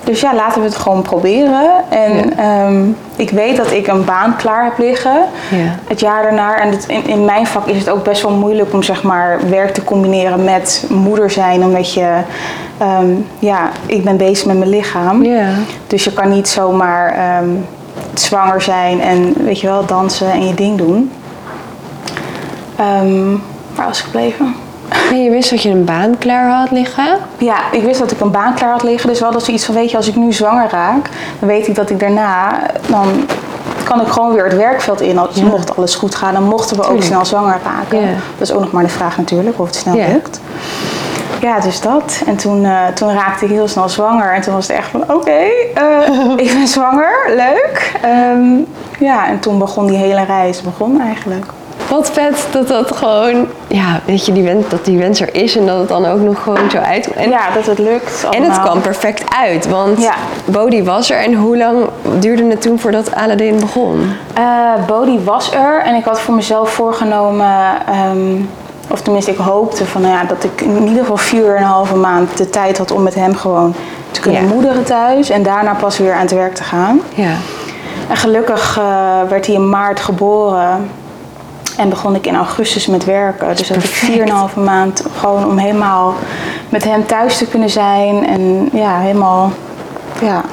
dus 0.05 0.21
ja, 0.21 0.35
laten 0.35 0.61
we 0.61 0.67
het 0.67 0.77
gewoon 0.77 1.03
proberen. 1.03 1.71
En 1.89 2.39
ehm, 2.39 2.85
ik 3.17 3.31
weet 3.31 3.57
dat 3.57 3.71
ik 3.73 3.87
een 3.87 4.05
baan 4.05 4.37
klaar 4.37 4.65
heb 4.65 4.79
liggen 4.79 5.19
Ja. 5.51 5.77
het 5.87 6.01
jaar 6.01 6.23
daarna. 6.23 6.61
En 6.61 6.71
het- 6.71 6.85
in, 6.87 7.07
in 7.07 7.25
mijn 7.25 7.47
vak 7.47 7.67
is 7.67 7.79
het 7.79 7.91
ook 7.91 8.05
best 8.05 8.23
wel 8.23 8.31
moeilijk 8.33 8.73
om 8.73 8.83
zeg 8.83 9.03
maar, 9.03 9.39
werk 9.49 9.75
te 9.75 9.85
combineren 9.85 10.45
met 10.45 10.87
moeder 10.91 11.31
zijn. 11.31 11.63
Omdat 11.65 11.95
je, 11.95 12.17
ehm, 12.79 13.07
ja, 13.39 13.71
ik 13.87 14.05
ben 14.05 14.17
bezig 14.17 14.47
met 14.47 14.59
mijn 14.59 14.71
lichaam. 14.71 15.25
Ja. 15.25 15.47
Dus 15.87 16.05
je 16.05 16.13
kan 16.13 16.29
niet 16.31 16.49
zomaar 16.49 17.15
ehm, 17.15 17.49
zwanger 18.15 18.63
zijn 18.63 19.01
en 19.01 19.35
weet 19.45 19.61
je 19.61 19.67
wel, 19.67 19.87
dansen 19.87 20.31
en 20.33 20.47
je 20.47 20.55
ding 20.55 20.79
doen. 20.79 21.11
Waar 23.75 23.87
was 23.87 23.99
ik 23.99 24.05
gebleven? 24.05 24.55
Je 25.15 25.31
wist 25.31 25.51
dat 25.51 25.63
je 25.63 25.71
een 25.71 25.85
baan 25.85 26.19
klaar 26.19 26.51
had 26.51 26.71
liggen? 26.71 27.17
Ja, 27.39 27.57
ik 27.73 27.83
wist 27.83 27.99
dat 28.01 28.11
ik 28.11 28.21
een 28.21 28.31
baan 28.31 28.55
klaar 28.55 28.71
had 28.71 28.83
liggen. 28.83 29.09
Dus 29.09 29.21
wel 29.21 29.33
dat 29.33 29.45
zoiets 29.45 29.65
van, 29.65 29.75
weet 29.75 29.91
je, 29.91 29.97
als 29.97 30.09
ik 30.09 30.17
nu 30.17 30.33
zwanger 30.33 30.69
raak, 30.71 31.09
dan 31.39 31.49
weet 31.49 31.67
ik 31.69 31.75
dat 31.75 31.91
ik 31.91 32.01
daarna, 32.01 32.61
dan 32.89 33.07
kan 33.85 34.01
ik 34.01 34.07
gewoon 34.07 34.33
weer 34.33 34.45
het 34.45 34.57
werkveld 34.57 35.01
in. 35.01 35.19
Als 35.19 35.37
Ja. 35.37 35.45
mocht 35.45 35.77
alles 35.77 35.95
goed 35.95 36.15
gaan, 36.15 36.33
dan 36.35 36.43
mochten 36.45 36.77
we 36.77 36.87
ook 36.89 37.03
snel 37.03 37.25
zwanger 37.25 37.59
raken. 37.65 38.01
Ja. 38.01 38.07
Dat 38.39 38.49
is 38.49 38.53
ook 38.53 38.61
nog 38.61 38.73
maar 38.73 38.83
de 38.83 38.89
vraag 38.89 39.17
natuurlijk, 39.17 39.61
of 39.61 39.67
het 39.67 39.77
snel 39.77 39.95
Ja. 39.97 40.07
lukt. 40.07 40.41
Ja, 41.41 41.61
dus 41.61 41.81
dat. 41.81 42.23
En 42.27 42.37
toen, 42.37 42.65
eh, 42.65 42.87
toen 42.95 43.13
raakte 43.13 43.45
ik 43.45 43.51
heel 43.51 43.69
snel 43.69 43.89
zwanger. 43.89 44.33
En 44.35 44.41
toen 44.41 44.55
was 44.55 44.67
het 44.69 44.77
echt 44.77 44.89
van, 44.89 45.03
oké, 45.09 45.31
eh, 45.75 46.31
ik 46.47 46.53
ben 46.55 46.67
zwanger, 46.67 47.15
leuk. 47.37 47.93
Ehm, 48.03 48.45
ja, 48.99 49.27
en 49.29 49.39
toen 49.41 49.59
begon 49.59 49.87
die 49.87 49.97
hele 49.97 50.25
reis 50.25 50.63
begon 50.63 51.01
eigenlijk. 51.01 51.45
Wat 51.89 52.11
vet 52.11 52.47
dat 52.51 52.69
dat 52.69 52.97
gewoon, 52.97 53.47
ja, 53.67 54.01
weet 54.05 54.27
je, 54.27 54.33
die 54.33 54.43
wens, 54.43 54.69
dat 54.69 54.85
die 54.85 54.99
wens 54.99 55.21
er 55.21 55.35
is 55.35 55.57
en 55.57 55.67
dat 55.67 55.79
het 55.79 55.89
dan 55.89 56.07
ook 56.07 56.21
nog 56.21 56.43
gewoon 56.43 56.71
zo 56.71 56.79
uit. 56.79 57.13
En, 57.13 57.29
ja, 57.31 57.51
dat 57.55 57.67
het 57.67 57.79
lukt 57.79 58.27
en 58.31 58.43
het 58.43 58.51
allemaal. 58.51 58.67
kwam 58.67 58.81
perfect 58.81 59.25
uit, 59.43 59.69
want 59.69 60.01
Ja. 60.03 60.15
Bodhi 60.45 60.85
was 60.85 61.11
er. 61.11 61.19
En 61.19 61.35
hoe 61.35 61.57
lang 61.57 61.89
duurde 62.19 62.45
het 62.45 62.63
toen 62.63 62.79
voordat 62.81 63.15
Aladdin 63.15 63.61
begon? 63.61 64.13
Bodhi 64.87 65.19
was 65.25 65.53
er 65.55 65.83
en 65.85 65.95
ik 65.95 66.05
had 66.05 66.21
voor 66.21 66.35
mezelf 66.35 66.71
voorgenomen, 66.71 67.57
ehm, 67.87 68.37
of 68.91 69.01
tenminste 69.01 69.31
ik 69.31 69.37
hoopte 69.39 69.87
van, 69.87 70.01
nou 70.01 70.15
ja, 70.15 70.25
dat 70.25 70.45
ik 70.45 70.61
in 70.61 70.83
ieder 70.87 70.99
geval 71.01 71.17
vier 71.17 71.57
en 71.57 71.63
een 71.63 71.69
halve 71.69 71.97
maand 71.97 72.37
de 72.37 72.51
tijd 72.51 72.79
had 72.79 72.91
om 72.91 73.03
met 73.03 73.15
hem 73.15 73.35
gewoon 73.37 73.75
te 74.11 74.21
kunnen 74.21 74.43
Ja. 74.43 74.49
moederen 74.49 74.85
thuis 74.85 75.31
en 75.31 75.43
daarna 75.43 75.75
pas 75.75 75.99
weer 75.99 76.13
aan 76.15 76.21
het 76.21 76.33
werk 76.35 76.55
te 76.55 76.63
gaan. 76.65 77.01
Ja. 77.15 77.31
En 78.09 78.17
gelukkig 78.17 78.79
eh, 78.79 78.85
werd 79.29 79.47
hij 79.47 79.55
in 79.55 79.69
maart 79.69 80.01
geboren 80.01 80.91
en 81.77 81.89
begon 81.89 82.15
ik 82.15 82.27
in 82.27 82.37
augustus 82.37 82.87
met 82.87 83.05
werken. 83.05 83.57
Dus 83.57 83.69
had 83.69 83.77
ik 83.77 83.83
perfect. 83.83 84.13
vier 84.13 84.23
en 84.23 84.29
een 84.29 84.35
halve 84.35 84.61
maand 84.61 85.05
gewoon 85.17 85.47
om 85.47 85.59
helemaal 85.59 86.15
met 86.69 86.85
hem 86.85 87.07
thuis 87.07 87.39
te 87.39 87.47
kunnen 87.47 87.71
zijn 87.71 88.27
en 88.27 88.69
ja, 88.73 88.99
helemaal, 88.99 89.53
ja, 90.21 90.45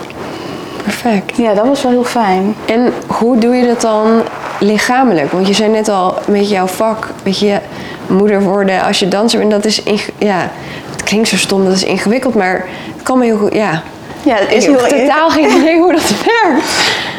Perfect. 0.83 1.37
ja 1.37 1.53
dat 1.53 1.67
was 1.67 1.81
wel 1.81 1.91
heel 1.91 2.03
fijn. 2.03 2.55
En 2.65 2.93
hoe 3.07 3.37
doe 3.37 3.55
je 3.55 3.67
dat 3.67 3.81
dan 3.81 4.21
lichamelijk? 4.59 5.31
Want 5.31 5.47
je 5.47 5.53
zei 5.53 5.69
net 5.71 5.89
al, 5.89 6.17
met 6.27 6.49
jouw 6.49 6.67
vak, 6.67 7.07
weet 7.23 7.39
je, 7.39 7.59
moeder 8.07 8.41
worden 8.41 8.81
als 8.81 8.99
je 8.99 9.07
danser 9.07 9.39
bent, 9.39 9.51
dat 9.51 9.65
is, 9.65 9.81
ja, 10.17 10.49
het 10.91 11.03
klinkt 11.03 11.27
zo 11.27 11.37
stom, 11.37 11.63
dat 11.63 11.73
is 11.73 11.83
ingewikkeld, 11.83 12.35
maar 12.35 12.67
het 12.93 13.03
kan 13.03 13.17
me 13.17 13.25
heel 13.25 13.37
goed, 13.37 13.53
ja. 13.53 13.81
Ja, 14.23 14.35
het 14.35 14.63
Ik 14.63 14.69
heb 14.69 14.79
totaal 14.79 15.29
geen 15.29 15.57
idee 15.57 15.79
hoe 15.79 15.91
dat 15.91 16.13
werkt. 16.25 16.65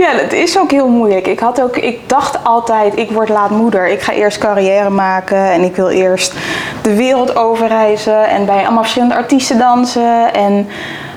Ja, 0.03 0.19
dat 0.23 0.33
is 0.33 0.59
ook 0.59 0.71
heel 0.71 0.89
moeilijk. 0.89 1.27
Ik, 1.27 1.39
had 1.41 1.61
ook, 1.63 1.77
ik 1.77 2.09
dacht 2.09 2.45
altijd, 2.45 2.97
ik 2.97 3.11
word 3.11 3.29
laat 3.29 3.51
moeder. 3.51 3.89
Ik 3.89 4.03
ga 4.03 4.13
eerst 4.13 4.39
carrière 4.39 4.91
maken 4.91 5.51
en 5.51 5.63
ik 5.63 5.77
wil 5.77 5.89
eerst 5.89 6.35
de 6.83 6.95
wereld 6.95 7.37
overreizen 7.37 8.29
en 8.29 8.47
bij 8.47 8.63
allemaal 8.63 8.83
verschillende 8.83 9.15
artiesten 9.15 9.59
dansen. 9.59 10.35
En 10.35 10.69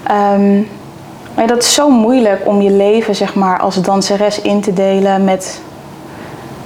ehm, 0.04 0.62
maar 1.36 1.48
dat 1.48 1.64
is 1.64 1.74
zo 1.74 1.90
moeilijk 1.90 2.42
om 2.46 2.62
je 2.62 2.72
leven 2.72 3.16
zeg 3.16 3.36
maar, 3.36 3.60
als 3.60 3.82
danseres 3.82 4.42
in 4.42 4.62
te 4.62 4.74
delen 4.74 5.24
met, 5.24 5.62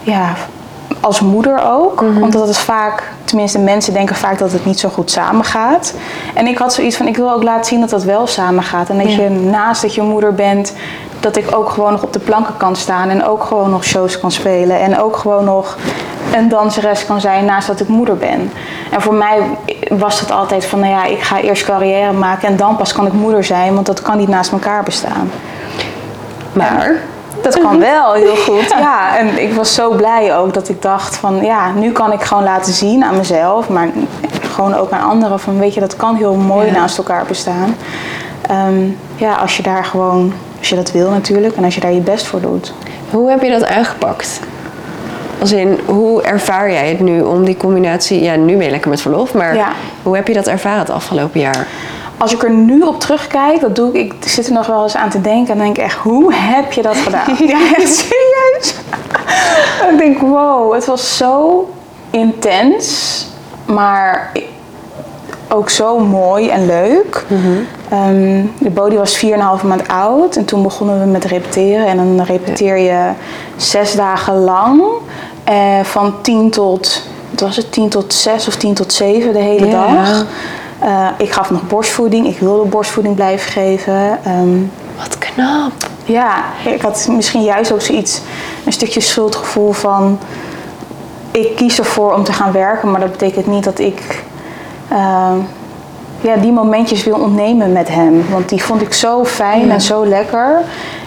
ja, 0.02 0.34
als 1.00 1.20
moeder 1.20 1.72
ook. 1.72 2.04
Want 2.20 2.34
dat 2.34 2.50
is 2.50 2.60
vaak, 2.60 3.04
tenminste 3.24 3.60
mensen 3.60 3.94
denken 3.94 4.16
vaak 4.16 4.38
dat 4.38 4.52
het 4.52 4.66
niet 4.66 4.80
zo 4.80 4.90
goed 4.90 5.12
samengaat. 5.12 5.94
En 6.34 6.48
ik 6.48 6.58
had 6.58 6.74
zoiets 6.74 6.98
van, 6.98 7.08
ik 7.08 7.16
wil 7.16 7.32
ook 7.32 7.44
laten 7.44 7.66
zien 7.66 7.80
dat 7.80 7.90
dat 7.90 8.04
wel 8.04 8.28
samengaat. 8.28 8.90
En 8.90 8.98
dat 8.98 9.14
Ja. 9.14 9.22
je 9.24 9.30
naast 9.30 9.82
dat 9.82 9.96
je 9.96 10.02
moeder 10.02 10.34
bent, 10.34 10.74
dat 11.20 11.36
ik 11.36 11.56
ook 11.56 11.70
gewoon 11.70 11.92
nog 11.92 12.04
op 12.04 12.14
de 12.14 12.20
planken 12.20 12.58
kan 12.58 12.76
staan. 12.76 13.10
En 13.10 13.26
ook 13.26 13.44
gewoon 13.44 13.70
nog 13.70 13.84
shows 13.84 14.20
kan 14.20 14.32
spelen. 14.32 14.80
En 14.80 15.00
ook 15.00 15.16
gewoon 15.18 15.44
nog 15.44 15.78
een 16.36 16.50
danseres 16.50 17.06
kan 17.06 17.22
zijn 17.22 17.46
naast 17.46 17.68
dat 17.68 17.80
ik 17.80 17.88
moeder 17.88 18.18
ben. 18.18 18.52
En 18.92 19.02
voor 19.02 19.14
mij 19.14 19.40
was 19.90 20.20
het 20.20 20.32
altijd 20.32 20.66
van, 20.66 20.80
nou 20.80 20.92
ja, 20.92 21.06
ik 21.06 21.22
ga 21.22 21.40
eerst 21.40 21.66
carrière 21.66 22.12
maken 22.14 22.48
en 22.48 22.56
dan 22.56 22.76
pas 22.76 22.94
kan 22.94 23.06
ik 23.06 23.14
moeder 23.14 23.44
zijn, 23.44 23.74
want 23.74 23.86
dat 23.86 24.02
kan 24.02 24.18
niet 24.18 24.28
naast 24.28 24.52
elkaar 24.52 24.84
bestaan. 24.84 25.32
Maar 26.54 26.96
Dat 27.42 27.60
kan 27.60 27.80
wel 27.80 28.14
heel 28.14 28.36
goed. 28.36 28.70
Ja, 28.80 29.18
en 29.18 29.42
ik 29.42 29.54
was 29.54 29.74
zo 29.74 29.90
blij 29.90 30.38
ook 30.38 30.54
dat 30.54 30.70
ik 30.70 30.82
dacht 30.82 31.16
van 31.16 31.44
ja, 31.44 31.72
nu 31.72 31.92
kan 31.92 32.12
ik 32.12 32.22
gewoon 32.22 32.44
laten 32.44 32.74
zien 32.74 33.04
aan 33.04 33.18
mezelf, 33.18 33.70
maar 33.70 33.90
gewoon 34.52 34.76
ook 34.76 34.92
aan 34.92 35.10
anderen 35.10 35.40
van 35.40 35.60
weet 35.60 35.74
je, 35.74 35.80
dat 35.80 35.96
kan 35.96 36.16
heel 36.16 36.36
mooi 36.36 36.66
Ja. 36.68 36.74
naast 36.74 36.98
elkaar 36.98 37.26
bestaan. 37.26 37.76
Ehm, 38.42 38.80
ja, 39.16 39.34
als 39.36 39.58
je 39.58 39.64
daar 39.64 39.86
gewoon, 39.86 40.34
als 40.60 40.70
je 40.70 40.75
dat 40.75 40.92
wil 40.92 41.10
natuurlijk 41.10 41.56
en 41.56 41.63
als 41.63 41.75
je 41.75 41.82
daar 41.82 41.94
je 41.94 42.00
best 42.01 42.25
voor 42.25 42.42
doet. 42.42 42.74
hoe 43.12 43.30
heb 43.30 43.42
je 43.42 43.50
dat 43.50 43.66
aangepakt? 43.66 44.39
Als 45.39 45.51
in, 45.51 45.80
hoe 45.86 46.22
ervaar 46.22 46.72
jij 46.72 46.89
het 46.89 47.00
nu 47.00 47.22
om 47.22 47.46
die 47.46 47.58
combinatie... 47.58 48.22
Ja, 48.24 48.36
nu 48.36 48.56
ben 48.56 48.66
je 48.66 48.72
lekker 48.72 48.89
met 48.89 49.01
verlof, 49.01 49.34
maar 49.34 49.56
Ja. 49.56 49.72
hoe 50.04 50.16
heb 50.16 50.28
je 50.28 50.34
dat 50.34 50.48
ervaren 50.48 50.80
het 50.80 50.89
afgelopen 50.89 51.39
jaar? 51.39 51.68
Als 52.18 52.34
ik 52.34 52.44
er 52.44 52.50
nu 52.51 52.82
op 52.82 53.00
terugkijk, 53.00 53.60
dat 53.60 53.75
doe 53.75 53.94
ik, 54.00 54.13
ik 54.13 54.30
zit 54.30 54.48
er 54.48 54.54
nog 54.54 54.68
wel 54.68 54.84
eens 54.84 54.96
aan 54.96 55.10
te 55.10 55.22
denken 55.22 55.51
en 55.51 55.58
dan 55.58 55.66
denk 55.66 55.78
ik 55.78 55.84
echt, 55.84 55.98
hoe 55.98 56.34
heb 56.34 56.72
je 56.72 56.82
dat 56.82 56.96
gedaan? 56.98 57.36
ja, 57.48 57.60
echt 57.75 57.96
serieus. 57.96 58.74
ik 59.92 59.98
denk, 59.98 60.20
wow, 60.20 60.74
het 60.74 60.86
was 60.86 61.18
zo 61.18 61.70
intens, 62.10 63.25
maar 63.66 64.32
ook 65.50 65.70
zo 65.70 66.00
mooi 66.00 66.50
en 66.50 66.66
leuk. 66.66 67.25
Ehm, 67.89 68.46
de 68.60 68.69
body 68.69 68.96
was 68.96 69.17
4,5 69.17 69.63
maand 69.63 69.88
oud 69.88 70.36
en 70.36 70.46
toen 70.46 70.63
begonnen 70.63 71.00
we 71.00 71.05
met 71.05 71.25
repeteren. 71.25 71.88
En 71.88 71.98
dan 71.98 72.22
repeteer 72.22 72.77
je 72.77 73.12
zes 73.55 73.96
dagen 73.96 74.36
lang, 74.39 74.81
eh, 75.43 75.79
van 75.84 76.22
10 76.22 76.50
tot, 76.50 77.03
wat 77.29 77.39
was 77.39 77.55
het, 77.55 77.72
10 77.72 77.89
tot 77.89 78.13
6 78.13 78.48
of 78.48 78.55
10 78.55 78.74
tot 78.74 78.93
7 78.93 79.34
de 79.34 79.39
hele 79.39 79.69
dag. 79.69 80.25
Eh, 80.79 81.08
ik 81.17 81.31
gaf 81.31 81.50
nog 81.50 81.67
borstvoeding, 81.67 82.27
ik 82.27 82.39
wilde 82.39 82.69
borstvoeding 82.69 83.15
blijven 83.15 83.51
geven. 83.51 84.19
Ehm, 84.24 84.58
Wat 84.98 85.17
knap. 85.17 85.72
ja, 86.05 86.43
ik 86.65 86.81
had 86.81 87.08
misschien 87.12 87.43
juist 87.43 87.72
ook 87.72 87.81
zoiets, 87.81 88.22
een 88.65 88.72
stukje 88.72 89.00
schuldgevoel 89.00 89.72
van... 89.72 90.19
Ik 91.31 91.55
kies 91.55 91.79
ervoor 91.79 92.13
om 92.13 92.24
te 92.24 92.34
gaan 92.34 92.51
werken, 92.51 92.91
maar 92.91 93.00
dat 93.00 93.12
betekent 93.12 93.48
niet 93.48 93.63
dat 93.63 93.79
ik 93.79 94.24
eh, 94.88 95.31
ja, 96.22 96.36
die 96.36 96.52
momentjes 96.52 97.04
wil 97.04 97.16
ontnemen 97.16 97.72
met 97.72 97.90
hem. 97.90 98.26
Want 98.30 98.50
die 98.50 98.64
vond 98.64 98.82
ik 98.82 98.94
zo 98.94 99.26
fijn 99.26 99.72
en 99.72 99.82
zo 99.82 100.06
lekker. 100.06 100.62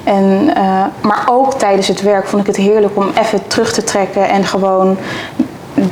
En, 0.04 0.50
eh, 0.54 0.84
maar 1.00 1.24
ook 1.30 1.54
tijdens 1.54 1.88
het 1.88 2.02
werk 2.02 2.26
vond 2.26 2.42
ik 2.42 2.46
het 2.46 2.56
heerlijk 2.56 2.96
om 2.96 3.10
even 3.20 3.46
terug 3.46 3.72
te 3.72 3.84
trekken 3.84 4.28
en 4.28 4.44
gewoon 4.44 4.96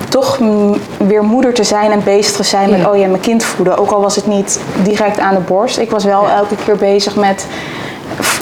toch 0.08 0.38
weer 0.96 1.24
moeder 1.24 1.54
te 1.54 1.64
zijn 1.64 1.90
en 1.90 2.04
bezig 2.04 2.36
te 2.36 2.42
zijn 2.42 2.70
met 2.70 2.80
Ja. 2.80 2.90
oh 2.90 2.96
ja, 2.96 3.06
mijn 3.06 3.20
kind 3.20 3.44
voeden. 3.44 3.78
Ook 3.78 3.90
al 3.90 4.00
was 4.00 4.16
het 4.16 4.26
niet 4.26 4.60
direct 4.82 5.18
aan 5.18 5.34
de 5.34 5.40
borst. 5.40 5.78
Ik 5.78 5.90
was 5.90 6.04
wel 6.04 6.22
Ja. 6.22 6.34
elke 6.36 6.54
keer 6.64 6.76
bezig 6.76 7.16
met 7.16 7.46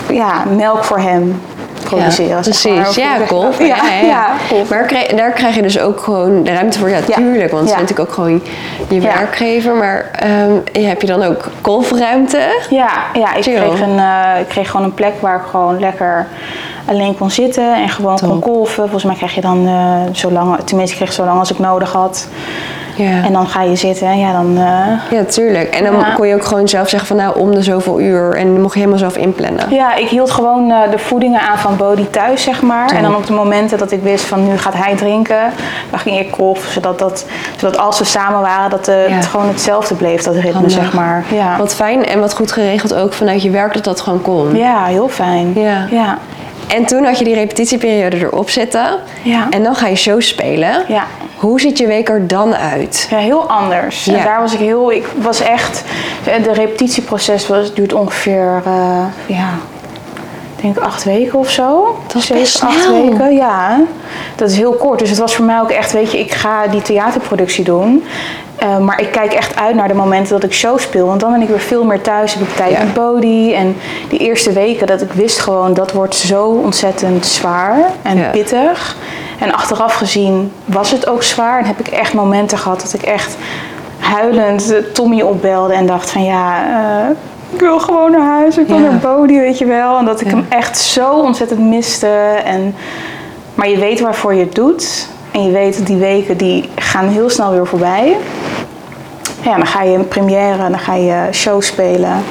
ja, 0.08 0.44
melk 0.56 0.84
voor 0.84 0.98
hem 0.98 1.40
produceren. 1.88 2.42
maar. 2.42 2.82
precies. 2.82 2.94
Ja, 2.96 3.16
kolven. 3.26 3.66
Ja, 3.72 3.76
ja, 4.02 4.06
ja. 4.06 4.26
Maar 4.70 4.84
krijg- 4.86 5.12
daar 5.12 5.30
krijg 5.32 5.54
je 5.54 5.62
dus 5.62 5.78
ook 5.78 6.00
gewoon 6.00 6.42
de 6.44 6.52
ruimte 6.52 6.78
voor. 6.78 6.88
Ja, 6.90 6.98
Ja. 7.06 7.14
tuurlijk. 7.16 7.50
Want 7.50 7.62
het 7.62 7.70
Ja. 7.70 7.74
is 7.76 7.80
natuurlijk 7.82 8.08
ook 8.08 8.14
gewoon 8.14 8.42
je 8.88 9.00
Ja. 9.00 9.14
werkgever. 9.18 9.74
Maar 9.74 10.10
ehm, 10.12 10.84
heb 10.86 11.00
je 11.00 11.06
dan 11.06 11.22
ook 11.22 11.44
kolfruimte? 11.60 12.60
Ja, 12.70 12.90
ja 13.12 13.34
ik, 13.34 13.42
kreeg 13.42 13.80
een, 13.80 13.98
eh, 13.98 14.40
ik 14.40 14.48
kreeg 14.48 14.70
gewoon 14.70 14.86
een 14.86 14.94
plek 14.94 15.12
waar 15.20 15.36
ik 15.36 15.46
gewoon 15.50 15.80
lekker 15.80 16.26
alleen 16.84 17.16
kon 17.18 17.30
zitten 17.30 17.74
en 17.74 17.88
gewoon 17.88 18.18
kon 18.18 18.28
Top. 18.28 18.42
kolven. 18.42 18.74
Volgens 18.82 19.04
mij 19.04 19.14
krijg 19.14 19.34
je 19.34 19.40
dan 19.40 19.66
eh 19.66 20.14
zo 20.14 20.30
lang, 20.30 20.56
tenminste 20.64 20.96
ik 20.96 21.02
kreeg 21.02 21.12
zo 21.14 21.24
lang 21.24 21.38
als 21.38 21.50
ik 21.50 21.58
nodig 21.58 21.92
had. 21.92 22.28
Ja. 22.98 23.24
En 23.24 23.32
dan 23.32 23.46
ga 23.46 23.62
je 23.62 23.76
zitten 23.76 24.06
en 24.06 24.18
ja, 24.18 24.32
dan... 24.32 24.56
eh, 24.56 25.18
Ja, 25.18 25.24
tuurlijk. 25.24 25.74
En 25.74 25.84
dan 25.84 25.92
Ja. 25.96 26.10
kon 26.14 26.26
je 26.28 26.34
ook 26.34 26.44
gewoon 26.44 26.68
zelf 26.68 26.88
zeggen 26.88 27.08
van 27.08 27.16
nou 27.16 27.38
om 27.38 27.54
de 27.54 27.62
zoveel 27.62 28.00
uur. 28.00 28.34
En 28.36 28.52
dan 28.52 28.60
mocht 28.60 28.72
je 28.74 28.78
helemaal 28.78 28.98
zelf 29.00 29.16
inplannen. 29.16 29.70
Ja, 29.70 29.94
ik 29.94 30.08
hield 30.08 30.30
gewoon 30.30 30.70
eh, 30.70 30.90
de 30.90 30.98
voedingen 30.98 31.40
aan 31.40 31.58
van 31.58 31.76
Bodhi 31.76 32.06
thuis, 32.10 32.42
zeg 32.42 32.62
maar. 32.62 32.90
En 32.90 33.02
dan 33.02 33.14
op 33.16 33.26
de 33.26 33.32
momenten 33.32 33.78
dat 33.78 33.90
ik 33.92 34.02
wist 34.02 34.24
van 34.24 34.48
nu 34.48 34.58
gaat 34.58 34.74
hij 34.74 34.96
drinken, 34.96 35.52
dan 35.90 35.98
ging 35.98 36.18
ik 36.18 36.30
kolven. 36.30 36.72
Zodat, 36.72 36.98
dat, 36.98 37.26
zodat 37.58 37.78
als 37.78 37.98
we 37.98 38.04
samen 38.04 38.40
waren, 38.40 38.70
dat 38.70 38.86
Ja. 38.86 38.92
het 38.92 39.26
gewoon 39.26 39.48
hetzelfde 39.48 39.94
bleef, 39.94 40.22
dat 40.22 40.34
ritme, 40.34 40.52
Handig. 40.52 40.72
zeg 40.72 40.92
maar. 40.92 41.24
Ja. 41.32 41.56
Wat 41.58 41.74
fijn 41.74 42.06
en 42.06 42.20
wat 42.20 42.34
goed 42.34 42.52
geregeld 42.52 42.94
ook 42.94 43.12
vanuit 43.12 43.42
je 43.42 43.50
werk 43.50 43.74
dat 43.74 43.84
dat 43.84 44.00
gewoon 44.00 44.22
kon. 44.22 44.56
ja, 44.56 44.84
heel 44.84 45.08
fijn. 45.08 45.52
Ja. 45.54 45.86
Ja. 45.90 46.18
En 46.68 46.84
toen 46.86 47.04
had 47.04 47.18
je 47.18 47.24
die 47.24 47.34
repetitieperiode 47.34 48.16
erop 48.16 48.50
zitten. 48.50 48.86
Ja. 49.22 49.46
En 49.50 49.62
dan 49.62 49.74
ga 49.74 49.86
je 49.86 49.96
shows 49.96 50.28
spelen. 50.28 50.70
Ja. 50.88 51.04
Hoe 51.38 51.60
ziet 51.60 51.78
je 51.78 51.86
week 51.86 52.08
er 52.08 52.26
dan 52.26 52.54
uit? 52.54 53.06
Ja, 53.10 53.16
heel 53.18 53.48
anders. 53.50 54.04
Ja. 54.04 54.16
En 54.16 54.24
daar 54.24 54.40
was 54.40 54.52
ik 54.52 54.58
heel, 54.58 54.92
ik 54.92 55.06
was 55.22 55.40
echt, 55.40 55.84
de 56.42 56.52
repetitieproces 56.52 57.46
was, 57.46 57.74
duurt 57.74 57.92
ongeveer, 57.92 58.62
eh, 58.64 59.04
ja, 59.26 59.48
ik 60.56 60.62
denk 60.62 60.78
acht 60.78 61.04
weken 61.04 61.38
of 61.38 61.50
zo. 61.50 61.98
Dat 62.06 62.16
is 62.22 62.28
best 62.28 62.62
acht 62.62 62.82
snel. 62.82 63.10
weken, 63.10 63.34
ja. 63.34 63.80
Dat 64.36 64.50
is 64.50 64.56
heel 64.56 64.72
kort. 64.72 64.98
Dus 64.98 65.08
het 65.10 65.18
was 65.18 65.34
voor 65.34 65.44
mij 65.44 65.60
ook 65.60 65.70
echt, 65.70 65.92
weet 65.92 66.12
je, 66.12 66.18
ik 66.18 66.32
ga 66.32 66.66
die 66.66 66.82
theaterproductie 66.82 67.64
doen. 67.64 68.04
Eh, 68.56 68.78
maar 68.78 69.00
ik 69.00 69.10
kijk 69.12 69.32
echt 69.32 69.56
uit 69.56 69.74
naar 69.74 69.88
de 69.88 69.94
momenten 69.94 70.32
dat 70.34 70.44
ik 70.50 70.52
show 70.52 70.78
speel. 70.78 71.06
Want 71.06 71.20
dan 71.20 71.32
ben 71.32 71.42
ik 71.42 71.48
weer 71.48 71.60
veel 71.60 71.84
meer 71.84 72.00
thuis. 72.00 72.34
Heb 72.34 72.42
ik 72.48 72.54
tijd 72.56 72.70
Ja. 72.72 72.78
met 72.78 72.94
Bodhi. 72.94 73.54
En 73.54 73.76
die 74.08 74.18
eerste 74.18 74.52
weken 74.52 74.86
dat 74.86 75.00
ik 75.00 75.12
wist 75.12 75.38
gewoon, 75.38 75.74
dat 75.74 75.92
wordt 75.92 76.14
zo 76.14 76.44
ontzettend 76.46 77.26
zwaar 77.26 77.78
en 78.02 78.16
Ja. 78.16 78.30
pittig. 78.30 78.96
En 79.38 79.52
achteraf 79.54 79.94
gezien 79.94 80.52
was 80.64 80.90
het 80.90 81.06
ook 81.08 81.22
zwaar. 81.22 81.58
En 81.58 81.64
heb 81.64 81.78
ik 81.78 81.88
echt 81.88 82.12
momenten 82.14 82.58
gehad 82.58 82.80
dat 82.80 82.92
ik 82.94 83.02
echt 83.02 83.36
huilend 83.98 84.72
Tommy 84.94 85.20
opbelde. 85.20 85.72
En 85.74 85.86
dacht 85.86 86.10
van 86.10 86.24
ja, 86.24 86.62
eh, 86.64 87.10
ik 87.50 87.60
wil 87.60 87.78
gewoon 87.80 88.10
naar 88.10 88.26
huis. 88.26 88.58
Ik 88.58 88.66
wil 88.66 88.76
Ja. 88.78 88.82
naar 88.90 88.98
Bodhi, 88.98 89.38
weet 89.38 89.58
je 89.58 89.64
wel. 89.66 89.98
En 89.98 90.04
dat 90.04 90.20
ik 90.20 90.26
Ja. 90.26 90.32
hem 90.32 90.46
echt 90.48 90.78
zo 90.78 91.10
ontzettend 91.12 91.60
miste. 91.60 92.06
En, 92.44 92.74
maar 93.54 93.68
je 93.68 93.78
weet 93.78 94.00
waarvoor 94.00 94.34
je 94.34 94.40
het 94.44 94.54
doet. 94.54 95.08
En 95.30 95.44
je 95.44 95.50
weet 95.50 95.76
dat 95.78 95.86
die 95.86 95.96
weken 95.96 96.36
die 96.36 96.68
gaan 96.76 97.08
heel 97.08 97.30
snel 97.30 97.50
weer 97.52 97.66
voorbij. 97.66 98.16
Ja, 99.42 99.56
dan 99.56 99.66
ga 99.66 99.82
je 99.82 99.96
een 99.98 100.08
première, 100.08 100.68
dan 100.70 100.78
ga 100.78 100.94
je 100.94 101.28
show 101.32 101.62
spelen. 101.62 102.24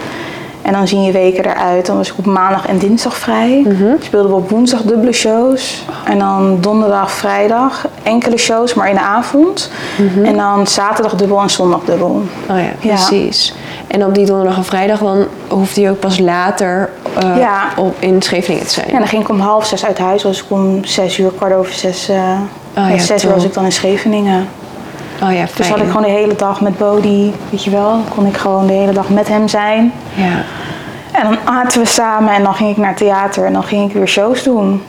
En 0.67 0.73
dan 0.73 0.87
zien 0.87 1.03
je 1.03 1.11
weken 1.11 1.45
eruit. 1.45 1.85
Dan 1.85 1.97
was 1.97 2.11
ik 2.11 2.17
op 2.17 2.25
maandag 2.25 2.67
en 2.67 2.77
dinsdag 2.77 3.17
vrij. 3.17 3.65
Speelden 3.99 4.31
we 4.31 4.37
op 4.37 4.49
woensdag 4.49 4.81
dubbele 4.81 5.11
shows. 5.13 5.85
En 6.05 6.19
dan 6.19 6.57
donderdag, 6.61 7.11
vrijdag 7.11 7.87
enkele 8.03 8.37
shows, 8.37 8.73
maar 8.73 8.89
in 8.89 8.95
de 8.95 9.01
avond. 9.01 9.71
En 10.23 10.35
dan 10.37 10.67
zaterdag 10.67 11.15
dubbel 11.15 11.41
en 11.41 11.49
zondag 11.49 11.79
dubbel. 11.85 12.21
Oh 12.49 12.57
ja, 12.57 12.95
precies. 12.95 13.53
En 13.87 14.05
op 14.05 14.15
die 14.15 14.25
donderdag 14.25 14.57
en 14.57 14.63
vrijdag 14.65 14.99
dan 14.99 15.25
hoeft 15.47 15.75
hij 15.75 15.89
ook 15.89 15.99
pas 15.99 16.19
later 16.19 16.89
eh, 17.19 17.37
Ja. 17.37 17.63
op, 17.77 17.95
in 17.99 18.21
Scheveningen 18.21 18.65
te 18.65 18.73
zijn. 18.73 18.87
Ja, 18.91 18.97
dan 18.97 19.07
ging 19.07 19.21
ik 19.21 19.29
om 19.29 19.39
half 19.39 19.65
zes 19.65 19.85
uit 19.85 19.97
huis. 19.97 20.23
Was 20.23 20.39
ik 20.43 20.45
om 20.47 20.85
zes 20.85 21.17
uur, 21.17 21.31
kwart 21.35 21.53
over 21.53 21.73
zes. 21.73 22.09
eh 22.09 22.15
Oh 22.77 22.89
ja, 22.89 22.97
zes 22.97 23.23
uur 23.25 23.31
was 23.33 23.43
ik 23.43 23.53
dan 23.53 23.65
in 23.65 23.71
Scheveningen. 23.71 24.47
Oh 25.23 25.33
ja, 25.33 25.45
Dus 25.55 25.69
had 25.69 25.79
ik 25.79 25.87
gewoon 25.87 26.01
de 26.01 26.09
hele 26.09 26.35
dag 26.35 26.61
met 26.61 26.77
Bodhi, 26.77 27.33
weet 27.49 27.63
je 27.63 27.69
wel. 27.69 28.01
Kon 28.15 28.25
ik 28.25 28.37
gewoon 28.37 28.67
de 28.67 28.73
hele 28.73 28.91
dag 28.91 29.09
met 29.09 29.27
hem 29.27 29.47
zijn. 29.47 29.93
Ja. 30.13 30.43
En 31.11 31.23
dan 31.23 31.37
aten 31.43 31.81
we 31.81 31.87
samen 31.87 32.33
en 32.33 32.43
dan 32.43 32.53
ging 32.53 32.69
ik 32.69 32.77
naar 32.77 32.95
theater 32.95 33.45
en 33.45 33.53
dan 33.53 33.63
ging 33.63 33.89
ik 33.89 33.95
weer 33.95 34.07
shows 34.07 34.43
doen. 34.43 34.83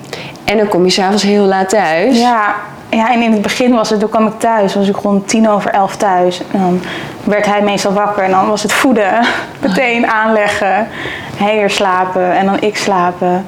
En 0.44 0.56
dan 0.56 0.68
kom 0.68 0.84
je 0.84 0.90
s'avonds 0.90 1.22
heel 1.22 1.44
laat 1.44 1.68
thuis. 1.68 2.18
Ja, 2.18 2.54
ja, 2.90 3.12
en 3.12 3.22
in 3.22 3.32
het 3.32 3.42
begin 3.42 3.74
was 3.74 3.90
het, 3.90 4.00
toen 4.00 4.08
kwam 4.08 4.26
ik 4.26 4.38
thuis, 4.38 4.74
was 4.74 4.88
ik 4.88 4.96
rond 4.96 5.28
tien 5.28 5.48
over 5.48 5.70
elf 5.70 5.96
thuis. 5.96 6.42
En 6.52 6.60
dan 6.60 6.80
werd 7.24 7.46
hij 7.46 7.62
meestal 7.62 7.92
wakker 7.92 8.22
en 8.22 8.30
dan 8.30 8.48
was 8.48 8.62
het 8.62 8.72
voeden, 8.72 9.26
meteen 9.62 10.06
aanleggen, 10.06 10.88
hij 11.36 11.56
weer 11.56 11.70
slapen 11.70 12.36
en 12.36 12.46
dan 12.46 12.60
ik 12.60 12.76
slapen. 12.76 13.46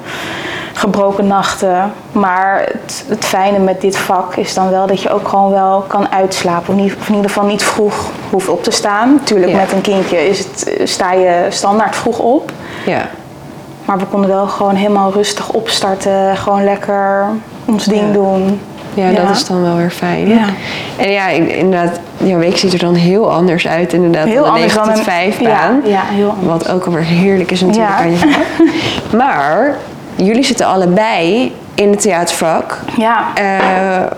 Gebroken 0.81 1.27
nachten. 1.27 1.91
Maar 2.11 2.61
het, 2.71 3.05
het 3.07 3.25
fijne 3.25 3.59
met 3.59 3.81
dit 3.81 3.97
vak 3.97 4.35
is 4.35 4.53
dan 4.53 4.69
wel 4.69 4.87
dat 4.87 5.01
je 5.01 5.09
ook 5.13 5.27
gewoon 5.27 5.51
wel 5.51 5.85
kan 5.87 6.11
uitslapen. 6.11 6.73
Of, 6.73 6.79
niet, 6.81 6.95
of 6.99 7.07
in 7.07 7.15
ieder 7.15 7.29
geval 7.29 7.45
niet 7.49 7.63
vroeg 7.63 8.09
hoeft 8.29 8.47
op 8.49 8.63
te 8.63 8.71
staan. 8.71 9.13
Natuurlijk 9.13 9.51
Ja. 9.51 9.57
met 9.57 9.71
een 9.71 9.81
kindje 9.81 10.27
is 10.29 10.39
het, 10.39 10.81
sta 10.83 11.11
je 11.13 11.45
standaard 11.49 11.95
vroeg 11.95 12.19
op. 12.19 12.51
Ja. 12.85 13.07
Maar 13.85 13.97
we 13.97 14.05
konden 14.05 14.29
wel 14.29 14.47
gewoon 14.47 14.75
helemaal 14.75 15.11
rustig 15.11 15.49
opstarten. 15.49 16.37
Gewoon 16.37 16.63
lekker 16.63 17.25
ons 17.65 17.85
ding 17.85 18.07
Ja. 18.07 18.13
doen. 18.13 18.61
Ja, 18.93 19.11
dat 19.11 19.29
is 19.29 19.45
dan 19.45 19.61
wel 19.61 19.75
weer 19.75 19.91
fijn. 19.91 20.27
Ja. 20.27 20.45
En 20.97 21.11
ja, 21.11 21.27
in- 21.27 21.55
inderdaad, 21.55 21.99
jouw 22.17 22.39
week 22.39 22.57
ziet 22.57 22.73
er 22.73 22.79
dan 22.79 22.93
heel 22.93 23.31
anders 23.31 23.67
uit 23.67 23.93
inderdaad. 23.93 24.25
Heel 24.27 24.43
dan 24.43 24.53
anders 24.53 24.73
9 24.73 24.77
dan 24.77 24.87
tot 24.87 24.97
een 24.97 25.03
5 25.11 25.39
ja, 25.39 25.47
baan. 25.49 25.81
Ja, 25.85 26.01
heel 26.05 26.29
anders. 26.29 26.47
Wat 26.47 26.69
ook 26.71 26.85
alweer 26.85 27.03
heerlijk 27.03 27.51
is 27.51 27.61
natuurlijk 27.61 27.89
Ja. 27.97 27.97
aan 28.03 28.11
je 28.11 28.17
vak. 28.17 28.45
Maar 29.21 29.75
jullie 30.25 30.43
zitten 30.43 30.65
allebei 30.65 31.51
in 31.75 31.89
het 31.91 32.01
theatervak. 32.01 32.77
Ja. 32.97 33.25
Eh, 33.35 34.11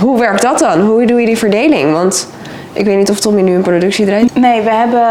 hoe 0.00 0.18
werkt 0.18 0.42
dat 0.42 0.58
dan? 0.58 0.80
Hoe 0.80 1.04
doe 1.06 1.20
je 1.20 1.26
die 1.26 1.38
verdeling? 1.38 1.92
Want 1.92 2.28
ik 2.72 2.84
weet 2.84 2.96
niet 2.96 3.10
of 3.10 3.20
Tommy 3.20 3.40
nu 3.40 3.54
een 3.54 3.62
productie 3.62 4.06
draait. 4.06 4.34
Nee, 4.36 4.60
we 4.60 4.70
hebben 4.70 5.02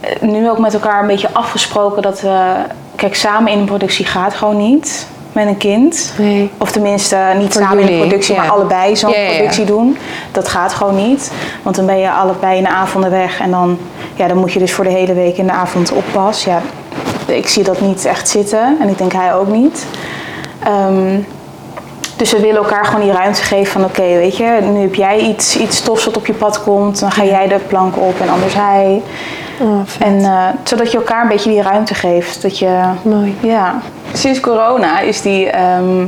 eh, 0.00 0.20
nu 0.20 0.50
ook 0.50 0.58
met 0.58 0.74
elkaar 0.74 1.00
een 1.00 1.06
beetje 1.06 1.28
afgesproken 1.32 2.02
dat 2.02 2.20
we... 2.20 2.52
Kijk, 2.96 3.14
samen 3.14 3.52
in 3.52 3.58
een 3.58 3.64
productie 3.64 4.04
gaat 4.06 4.34
gewoon 4.34 4.56
niet. 4.56 5.06
met 5.32 5.46
een 5.46 5.56
kind. 5.56 6.12
Nee. 6.18 6.50
Of 6.58 6.70
tenminste, 6.70 7.16
niet 7.38 7.52
Voor 7.52 7.62
samen 7.62 7.78
in 7.78 7.86
de 7.86 7.92
jullie, 7.92 8.06
productie, 8.06 8.34
ja. 8.34 8.40
maar 8.40 8.50
allebei 8.50 8.96
zo'n 8.96 9.10
Ja, 9.10 9.16
ja, 9.18 9.28
ja. 9.30 9.36
productie 9.36 9.64
doen. 9.64 9.96
Dat 10.32 10.48
gaat 10.48 10.72
gewoon 10.72 11.08
niet. 11.08 11.32
Want 11.62 11.76
dan 11.76 11.86
ben 11.86 11.98
je 11.98 12.10
allebei 12.10 12.56
in 12.56 12.62
de 12.62 12.68
avonden 12.68 13.10
weg. 13.10 13.40
En 13.40 13.50
dan, 13.50 13.78
ja, 14.14 14.26
dan 14.28 14.36
moet 14.36 14.52
je 14.52 14.58
dus 14.58 14.72
voor 14.72 14.84
de 14.84 14.90
hele 14.90 15.14
week 15.14 15.36
in 15.36 15.46
de 15.46 15.52
avond 15.52 15.92
oppas. 15.92 16.44
Ja, 16.44 16.60
ik 17.36 17.48
zie 17.48 17.64
dat 17.64 17.80
niet 17.80 18.04
echt 18.04 18.28
zitten. 18.28 18.76
En 18.80 18.88
ik 18.88 18.98
denk 18.98 19.12
hij 19.12 19.34
ook 19.34 19.48
niet. 19.48 19.86
Ehm, 20.64 21.18
dus 22.16 22.32
we 22.32 22.40
willen 22.40 22.62
elkaar 22.62 22.84
gewoon 22.84 23.00
die 23.04 23.12
ruimte 23.12 23.42
geven 23.42 23.72
van 23.72 23.84
oké, 23.84 24.02
weet 24.02 24.36
je, 24.36 24.58
nu 24.62 24.80
heb 24.80 24.94
jij 24.94 25.18
iets, 25.18 25.56
iets 25.56 25.80
tofs 25.82 26.04
wat 26.04 26.16
op 26.16 26.26
je 26.26 26.32
pad 26.32 26.62
komt, 26.62 27.00
dan 27.00 27.10
ga 27.10 27.24
jij 27.24 27.48
de 27.48 27.58
plank 27.58 27.96
op 27.96 28.20
en 28.20 28.28
anders 28.28 28.54
hij. 28.54 29.02
Oh. 29.60 29.80
En 29.98 30.18
eh, 30.24 30.46
zodat 30.64 30.90
je 30.90 30.96
elkaar 30.98 31.22
een 31.22 31.28
beetje 31.28 31.50
die 31.50 31.62
ruimte 31.62 31.94
geeft. 31.94 32.42
Dat 32.42 32.58
je, 32.58 32.80
Mooi. 33.02 33.36
ja. 33.40 33.74
Sinds 34.12 34.40
corona 34.40 35.00
is 35.00 35.20
die, 35.22 35.46
ehm, 35.50 36.06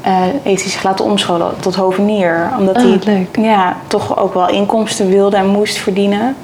eh, 0.00 0.12
heeft 0.42 0.62
hij 0.62 0.70
zich 0.70 0.82
laten 0.82 1.04
omscholen 1.04 1.50
tot 1.60 1.74
hovenier. 1.74 2.50
Omdat 2.58 2.76
Ah, 2.76 2.82
hij 2.82 2.98
leuk. 3.04 3.36
Ja, 3.46 3.76
toch 3.86 4.18
ook 4.18 4.34
wel 4.34 4.48
inkomsten 4.48 5.08
wilde 5.08 5.36
en 5.36 5.46
moest 5.46 5.78
verdienen. 5.78 6.36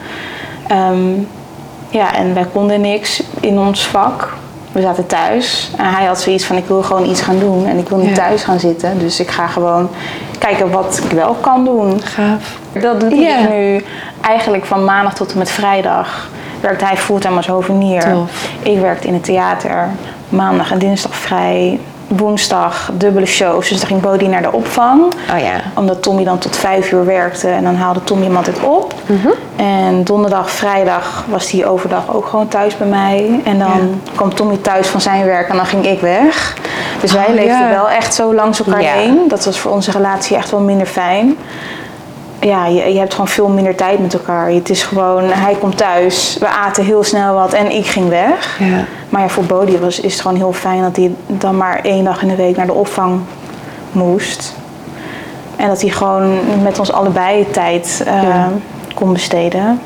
Ehm, 0.68 1.12
ja, 1.96 2.14
en 2.14 2.34
wij 2.34 2.46
konden 2.52 2.80
niks 2.80 3.22
in 3.40 3.58
ons 3.58 3.86
vak. 3.86 4.32
We 4.72 4.80
zaten 4.80 5.06
thuis. 5.06 5.70
En 5.76 5.84
hij 5.94 6.04
had 6.06 6.20
zoiets 6.20 6.44
van, 6.44 6.56
ik 6.56 6.64
wil 6.66 6.82
gewoon 6.82 7.08
iets 7.10 7.20
gaan 7.20 7.38
doen. 7.38 7.66
En 7.66 7.78
ik 7.78 7.88
wil 7.88 7.98
niet 7.98 8.08
Ja. 8.08 8.14
thuis 8.14 8.42
gaan 8.44 8.58
zitten. 8.58 8.98
Dus 8.98 9.20
ik 9.20 9.30
ga 9.30 9.46
gewoon 9.46 9.88
kijken 10.38 10.70
wat 10.70 11.00
ik 11.04 11.10
wel 11.10 11.34
kan 11.40 11.64
doen. 11.64 12.00
Gaaf. 12.02 12.58
Dat 12.72 13.00
Ja. 13.00 13.08
dus 13.08 13.48
nu 13.48 13.84
eigenlijk 14.20 14.64
van 14.64 14.84
maandag 14.84 15.14
tot 15.14 15.32
en 15.32 15.38
met 15.38 15.50
vrijdag. 15.50 16.28
Werkt 16.60 16.80
hij 16.82 16.96
fulltime 16.96 17.36
als 17.36 17.46
hovenier. 17.46 18.00
Tof. 18.12 18.48
Ik 18.62 18.80
werkte 18.80 19.06
in 19.06 19.14
het 19.14 19.24
theater. 19.24 19.88
Maandag 20.28 20.70
en 20.72 20.78
dinsdag 20.78 21.14
vrij. 21.16 21.80
Woensdag 22.08 22.90
dubbele 22.92 23.26
shows. 23.26 23.68
Dus 23.68 23.78
dan 23.78 23.86
ging 23.88 24.00
Bodie 24.00 24.28
naar 24.28 24.42
de 24.42 24.52
opvang. 24.52 25.02
Oh 25.32 25.38
ja. 25.38 25.52
Omdat 25.74 26.02
Tommy 26.02 26.24
dan 26.24 26.38
tot 26.38 26.56
vijf 26.56 26.92
uur 26.92 27.04
werkte. 27.04 27.48
En 27.48 27.64
dan 27.64 27.74
haalde 27.74 28.04
Tommy 28.04 28.24
hem 28.24 28.36
altijd 28.36 28.60
op. 28.62 28.94
Mhm. 29.06 29.28
En 29.56 30.04
donderdag, 30.04 30.50
vrijdag 30.50 31.24
was 31.28 31.50
hij 31.50 31.66
overdag 31.66 32.14
ook 32.14 32.26
gewoon 32.26 32.48
thuis 32.48 32.76
bij 32.76 32.86
mij. 32.86 33.40
En 33.44 33.58
dan 33.58 34.00
kwam 34.14 34.34
Tommy 34.34 34.56
thuis 34.56 34.86
van 34.86 35.00
zijn 35.00 35.24
werk 35.24 35.48
en 35.48 35.56
dan 35.56 35.66
ging 35.66 35.86
ik 35.86 36.00
weg. 36.00 36.56
Dus 37.00 37.12
wij 37.12 37.26
Oh, 37.28 37.34
leefden 37.34 37.58
ja. 37.60 37.68
wel 37.70 37.88
echt 37.90 38.14
zo 38.14 38.34
langs 38.34 38.58
elkaar 38.64 38.80
heen. 38.80 39.18
Dat 39.28 39.44
was 39.44 39.58
voor 39.58 39.72
onze 39.72 39.90
relatie 39.90 40.36
echt 40.36 40.50
wel 40.50 40.60
minder 40.60 40.86
fijn. 40.86 41.36
Ja, 42.40 42.66
je, 42.66 42.92
je 42.92 42.98
hebt 42.98 43.12
gewoon 43.12 43.28
veel 43.28 43.48
minder 43.48 43.74
tijd 43.74 43.98
met 43.98 44.14
elkaar. 44.14 44.50
Het 44.50 44.70
is 44.70 44.82
gewoon, 44.82 45.22
hij 45.24 45.54
komt 45.54 45.76
thuis, 45.76 46.36
we 46.40 46.48
aten 46.48 46.84
heel 46.84 47.02
snel 47.04 47.34
wat 47.34 47.52
en 47.52 47.70
ik 47.76 47.86
ging 47.86 48.08
weg. 48.08 48.56
Ja. 48.58 48.84
Maar 49.08 49.20
ja, 49.22 49.28
voor 49.28 49.44
Bodie 49.44 49.78
was, 49.78 50.00
is 50.00 50.12
het 50.12 50.20
gewoon 50.22 50.36
heel 50.36 50.52
fijn 50.52 50.82
dat 50.82 50.96
hij 50.96 51.14
dan 51.26 51.56
maar 51.56 51.80
één 51.82 52.04
dag 52.04 52.22
in 52.22 52.28
de 52.28 52.36
week 52.36 52.56
naar 52.56 52.66
de 52.66 52.72
opvang 52.72 53.20
moest. 53.92 54.54
En 55.56 55.68
dat 55.68 55.80
hij 55.80 55.90
gewoon 55.90 56.38
met 56.62 56.78
ons 56.78 56.92
allebei 56.92 57.50
tijd 57.50 58.02
eh, 58.06 58.22
Ja. 58.22 58.48
kon 58.94 59.12
besteden. 59.12 59.80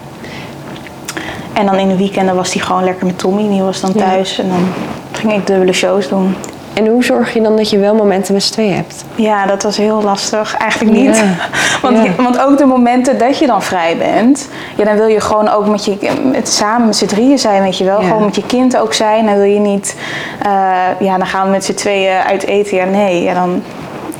En 1.52 1.66
dan 1.66 1.74
in 1.74 1.88
de 1.88 1.96
weekenden 1.96 2.34
was 2.34 2.52
hij 2.52 2.62
gewoon 2.62 2.84
lekker 2.84 3.06
met 3.06 3.18
Tommy. 3.18 3.48
Die 3.48 3.62
was 3.62 3.80
dan 3.80 3.90
Ja. 3.94 4.00
thuis 4.04 4.38
en 4.38 4.48
dan 4.48 4.68
ging 5.12 5.32
ik 5.32 5.46
dubbele 5.46 5.72
shows 5.72 6.08
doen. 6.08 6.34
En 6.74 6.86
hoe 6.86 7.04
zorg 7.04 7.34
je 7.34 7.40
dan 7.42 7.56
dat 7.56 7.70
je 7.70 7.78
wel 7.78 7.94
momenten 7.94 8.34
met 8.34 8.42
z'n 8.42 8.52
tweeën 8.52 8.74
hebt? 8.74 9.04
Ja, 9.14 9.46
dat 9.46 9.62
was 9.62 9.76
heel 9.76 10.02
lastig. 10.02 10.56
Eigenlijk 10.56 10.92
niet. 10.98 11.16
Ja. 11.16 11.22
Want, 11.82 11.96
Ja. 11.96 12.02
je- 12.02 12.22
want 12.22 12.40
ook 12.40 12.58
de 12.58 12.64
momenten 12.64 13.18
dat 13.18 13.38
je 13.38 13.46
dan 13.46 13.62
vrij 13.62 13.96
bent, 13.96 14.48
ja, 14.76 14.84
dan 14.84 14.96
wil 14.96 15.06
je 15.06 15.20
gewoon 15.20 15.48
ook 15.48 15.66
met 15.66 15.84
je 15.84 15.96
met, 16.32 16.48
samen 16.48 16.86
met 16.86 16.96
z'n 16.96 17.06
drieën 17.06 17.38
zijn, 17.38 17.62
weet 17.62 17.78
je 17.78 17.84
wel. 17.84 18.00
Ja. 18.00 18.06
Gewoon 18.08 18.24
met 18.24 18.34
je 18.36 18.46
kind 18.46 18.76
ook 18.76 18.92
zijn. 18.94 19.26
Dan 19.26 19.34
wil 19.34 19.42
je 19.44 19.58
niet, 19.58 19.96
eh, 20.42 20.50
ja, 20.98 21.16
dan 21.16 21.26
gaan 21.26 21.44
we 21.44 21.50
met 21.50 21.64
z'n 21.64 21.74
tweeën 21.74 22.16
uit 22.28 22.46
eten. 22.46 22.76
Ja, 22.76 22.84
nee. 22.84 23.22
Ja, 23.22 23.34
dan, 23.34 23.62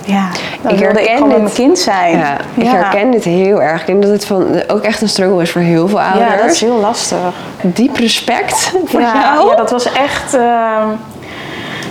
ja, 0.05 0.29
dan 0.63 0.73
Ik 0.73 0.79
wilde 0.79 1.01
ik 1.01 1.07
herken 1.07 1.17
gewoon 1.17 1.29
dit. 1.29 1.43
mijn 1.43 1.55
kind 1.55 1.79
zijn. 1.79 2.19
Ja, 2.19 2.37
ik 2.55 2.67
herken 2.67 3.11
dit 3.11 3.25
heel 3.25 3.63
erg. 3.63 3.81
Ik 3.81 3.87
denk 3.87 4.03
dat 4.03 4.11
het 4.11 4.25
van, 4.27 4.45
ook 4.69 4.83
echt 4.83 5.01
een 5.03 5.09
struggle 5.09 5.43
is 5.43 5.51
voor 5.51 5.61
heel 5.61 5.89
veel 5.89 6.01
ouders. 6.01 6.31
Ja, 6.31 6.37
dat 6.43 6.51
is 6.51 6.61
heel 6.61 6.81
lastig. 6.81 7.19
Diep 7.63 7.97
respect 7.97 8.73
voor 8.85 9.01
ja, 9.01 9.13
jou. 9.35 9.49
ja, 9.51 9.57
dat 9.57 9.71
was 9.71 9.93
echt, 9.93 10.35
ehm, 10.35 10.89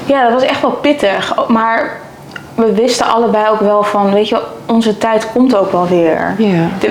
ja, 0.10 0.24
dat 0.24 0.34
was 0.34 0.50
echt 0.50 0.62
wel 0.62 0.72
pittig. 0.72 1.48
Maar 1.48 1.98
we 2.56 2.74
wisten 2.74 3.06
allebei 3.06 3.50
ook 3.50 3.60
wel 3.60 3.84
van, 3.84 4.14
weet 4.14 4.30
je, 4.30 4.42
onze 4.66 4.98
tijd 4.98 5.32
komt 5.32 5.56
ook 5.56 5.72
wel 5.72 5.88
weer. 5.88 6.36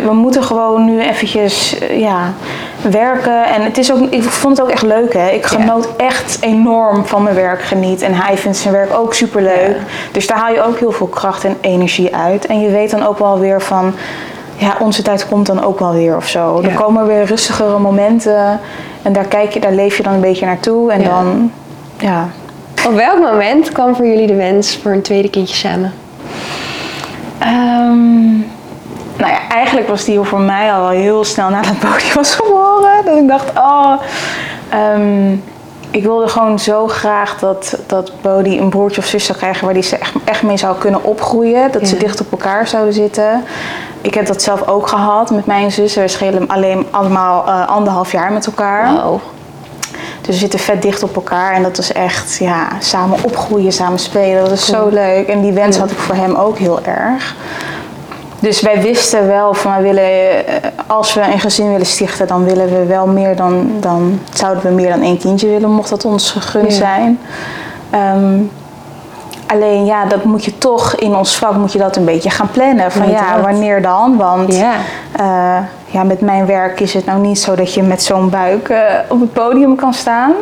We 0.04 0.12
moeten 0.12 0.42
gewoon 0.42 0.84
nu 0.84 1.00
eventjes, 1.00 1.78
eh, 1.78 2.00
ja, 2.00 2.32
werken. 2.80 3.44
En 3.44 3.62
het 3.62 3.78
is 3.78 3.92
ook, 3.92 3.98
ik 4.10 4.22
vond 4.22 4.56
het 4.56 4.66
ook 4.66 4.72
echt 4.72 4.82
leuk, 4.82 5.12
hè. 5.12 5.28
Ik 5.28 5.46
genoot 5.46 5.88
echt 5.96 6.38
enorm 6.40 7.06
van 7.06 7.22
mijn 7.22 7.34
werk 7.34 7.62
geniet. 7.62 8.02
En 8.02 8.14
hij 8.14 8.36
vindt 8.36 8.56
zijn 8.58 8.74
werk 8.74 8.94
ook 8.94 9.14
superleuk. 9.14 9.76
Ja. 9.76 10.12
Dus 10.12 10.26
daar 10.26 10.38
haal 10.38 10.52
je 10.52 10.62
ook 10.62 10.78
heel 10.78 10.92
veel 10.92 11.06
kracht 11.06 11.44
en 11.44 11.56
energie 11.60 12.16
uit. 12.16 12.46
En 12.46 12.60
je 12.60 12.70
weet 12.70 12.90
dan 12.90 13.06
ook 13.06 13.18
wel 13.18 13.38
weer 13.38 13.62
van, 13.62 13.94
ja, 14.56 14.76
onze 14.78 15.02
tijd 15.02 15.28
komt 15.28 15.46
dan 15.46 15.64
ook 15.64 15.78
wel 15.78 15.92
weer 15.92 16.16
of 16.16 16.28
zo. 16.28 16.62
Er 16.62 16.74
komen 16.74 17.06
weer 17.06 17.24
rustigere 17.24 17.78
momenten. 17.78 18.60
En 19.02 19.12
daar, 19.12 19.26
kijk 19.26 19.52
je, 19.52 19.60
daar 19.60 19.72
leef 19.72 19.96
je 19.96 20.02
dan 20.02 20.12
een 20.12 20.20
beetje 20.20 20.46
naartoe. 20.46 20.92
En 20.92 21.04
dan, 21.04 21.52
ja. 21.98 22.28
Op 22.86 22.94
welk 22.94 23.18
moment 23.18 23.72
kwam 23.72 23.94
voor 23.94 24.06
jullie 24.06 24.26
de 24.26 24.34
wens 24.34 24.76
voor 24.76 24.92
een 24.92 25.02
tweede 25.02 25.30
kindje 25.30 25.54
samen? 25.54 25.92
Ehm, 27.38 28.36
nou 29.16 29.32
ja, 29.32 29.48
eigenlijk 29.48 29.88
was 29.88 30.04
die 30.04 30.20
voor 30.20 30.40
mij 30.40 30.72
al 30.72 30.88
heel 30.88 31.24
snel 31.24 31.48
nadat 31.48 31.80
Bodie 31.80 32.12
was 32.14 32.34
geboren. 32.34 33.04
Dat 33.04 33.16
ik 33.16 33.28
dacht, 33.28 33.50
oh, 33.56 33.92
ehm, 34.68 35.32
ik 35.90 36.02
wilde 36.02 36.28
gewoon 36.28 36.58
zo 36.58 36.88
graag 36.88 37.38
dat, 37.38 37.78
dat 37.86 38.12
Bodie 38.20 38.60
een 38.60 38.68
broertje 38.68 39.00
of 39.00 39.06
zus 39.06 39.24
zou 39.24 39.38
krijgen 39.38 39.64
waar 39.64 39.74
die 39.74 39.82
ze 39.82 39.96
echt, 39.96 40.14
echt 40.24 40.42
mee 40.42 40.56
zou 40.56 40.76
kunnen 40.78 41.04
opgroeien. 41.04 41.72
Dat 41.72 41.88
ze 41.88 41.96
dicht 41.96 42.20
op 42.20 42.30
elkaar 42.30 42.66
zouden 42.66 42.94
zitten. 42.94 43.44
Ik 44.00 44.14
heb 44.14 44.26
dat 44.26 44.42
zelf 44.42 44.68
ook 44.68 44.88
gehad 44.88 45.30
met 45.30 45.46
mijn 45.46 45.72
zussen. 45.72 46.02
We 46.02 46.08
schelen 46.08 46.48
alleen 46.48 46.86
allemaal 46.90 47.46
eh, 47.46 47.68
anderhalf 47.68 48.12
jaar 48.12 48.32
met 48.32 48.46
elkaar. 48.46 48.92
Dus 50.28 50.36
we 50.36 50.42
zitten 50.42 50.58
vet 50.58 50.82
dicht 50.82 51.02
op 51.02 51.14
elkaar 51.14 51.52
en 51.54 51.62
dat 51.62 51.78
is 51.78 51.92
echt, 51.92 52.36
ja, 52.40 52.68
samen 52.80 53.18
opgroeien, 53.24 53.72
samen 53.72 53.98
spelen. 53.98 54.42
Dat 54.44 54.52
is 54.52 54.66
zo 54.66 54.88
leuk. 54.88 55.28
En 55.28 55.40
die 55.40 55.52
wens 55.52 55.76
had 55.76 55.90
ik 55.90 55.98
voor 55.98 56.14
hem 56.14 56.34
ook 56.34 56.58
heel 56.58 56.80
erg. 56.82 57.34
Dus 58.40 58.60
wij 58.60 58.82
wisten 58.82 59.26
wel 59.26 59.54
van, 59.54 59.72
wij 59.72 59.82
willen, 59.82 60.46
eh, 60.46 60.70
als 60.86 61.14
we 61.14 61.20
een 61.20 61.40
gezin 61.40 61.70
willen 61.70 61.86
stichten, 61.86 62.26
dan 62.26 62.44
willen 62.44 62.68
we 62.78 62.84
wel 62.86 63.06
meer 63.06 63.36
dan, 63.36 63.70
dan 63.80 64.20
zouden 64.32 64.62
we 64.62 64.70
meer 64.70 64.90
dan 64.90 65.02
één 65.02 65.18
kindje 65.18 65.48
willen, 65.48 65.70
mocht 65.70 65.90
dat 65.90 66.04
ons 66.04 66.30
gegund 66.30 66.70
Ja. 66.72 66.78
zijn. 66.78 67.20
Alleen 69.48 69.84
ja, 69.84 70.04
dat 70.04 70.24
moet 70.24 70.44
je 70.44 70.58
toch 70.58 70.94
in 70.94 71.14
ons 71.16 71.36
vak 71.36 71.54
moet 71.56 71.72
je 71.72 71.78
dat 71.78 71.96
een 71.96 72.04
beetje 72.04 72.30
gaan 72.30 72.50
plannen. 72.50 72.92
Van 72.92 73.10
ja, 73.10 73.40
wanneer 73.40 73.82
dan? 73.82 74.16
Want 74.16 74.54
Ja. 74.54 74.72
eh, 75.12 75.64
ja, 75.86 76.02
met 76.02 76.20
mijn 76.20 76.46
werk 76.46 76.80
is 76.80 76.94
het 76.94 77.06
nou 77.06 77.20
niet 77.20 77.38
zo 77.38 77.54
dat 77.54 77.74
je 77.74 77.82
met 77.82 78.02
zo'n 78.02 78.30
buik 78.30 78.68
eh, 78.68 78.80
op 79.08 79.20
het 79.20 79.32
podium 79.32 79.76
kan 79.76 79.94
staan. 79.94 80.32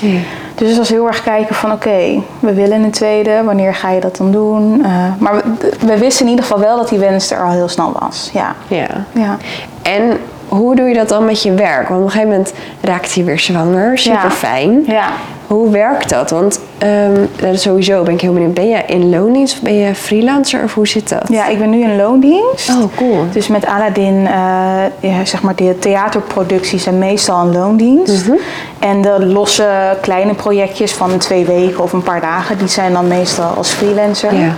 Ja. 0.00 0.18
Dus 0.54 0.68
het 0.68 0.76
was 0.78 0.88
heel 0.88 1.06
erg 1.06 1.22
kijken 1.22 1.54
van 1.54 1.72
oké, 1.72 2.22
we 2.40 2.54
willen 2.54 2.82
een 2.82 2.90
tweede, 2.90 3.42
wanneer 3.44 3.74
ga 3.74 3.90
je 3.90 4.00
dat 4.00 4.16
dan 4.16 4.30
doen? 4.30 4.84
Eh, 4.84 4.90
maar 5.18 5.34
we, 5.36 5.42
we 5.86 5.98
wisten 5.98 6.24
in 6.24 6.30
ieder 6.30 6.44
geval 6.44 6.60
wel 6.62 6.76
dat 6.76 6.88
die 6.88 6.98
wens 6.98 7.30
er 7.30 7.42
al 7.42 7.50
heel 7.50 7.68
snel 7.68 7.96
was. 8.00 8.30
Ja. 8.32 8.54
ja. 8.68 8.86
ja. 9.12 9.36
En 9.82 10.18
hoe 10.56 10.76
doe 10.76 10.88
je 10.88 10.94
dat 10.94 11.08
dan 11.08 11.24
met 11.24 11.42
je 11.42 11.54
werk? 11.54 11.88
Want 11.88 12.00
op 12.00 12.06
een 12.06 12.12
gegeven 12.12 12.30
moment 12.30 12.52
raakt 12.80 13.14
hij 13.14 13.24
weer 13.24 13.38
zwanger. 13.38 13.98
Super 13.98 14.30
fijn. 14.30 14.84
Ja. 14.86 15.08
Hoe 15.46 15.70
werkt 15.70 16.08
dat? 16.08 16.30
Want 16.30 16.60
ehm, 16.78 17.20
nou, 17.40 17.56
sowieso 17.56 18.02
ben 18.02 18.14
ik 18.14 18.20
heel 18.20 18.32
benieuwd. 18.32 18.54
Ben 18.54 18.68
je 18.68 18.82
in 18.86 19.10
loondienst 19.10 19.54
of 19.54 19.60
ben 19.60 19.74
je 19.74 19.94
freelancer 19.94 20.62
of 20.62 20.74
hoe 20.74 20.88
zit 20.88 21.08
dat? 21.08 21.28
ja, 21.28 21.46
ik 21.46 21.58
ben 21.58 21.70
nu 21.70 21.82
in 21.82 21.96
loondienst. 21.96 22.68
Oh, 22.68 22.96
cool. 22.96 23.24
Dus 23.32 23.48
met 23.48 23.66
Aladdin, 23.66 24.26
eh, 24.26 24.82
ja, 25.00 25.24
zeg 25.24 25.42
maar, 25.42 25.56
de 25.56 25.78
theaterproducties 25.78 26.82
zijn 26.82 26.98
meestal 26.98 27.40
een 27.40 27.52
loondienst. 27.52 28.26
Mhm. 28.26 28.36
En 28.78 29.02
de 29.02 29.26
losse 29.26 29.96
kleine 30.00 30.34
projectjes 30.34 30.92
van 30.92 31.18
twee 31.18 31.44
weken 31.44 31.82
of 31.82 31.92
een 31.92 32.02
paar 32.02 32.20
dagen, 32.20 32.58
die 32.58 32.68
zijn 32.68 32.92
dan 32.92 33.08
meestal 33.08 33.50
als 33.56 33.70
freelancer. 33.70 34.34
Ja. 34.34 34.52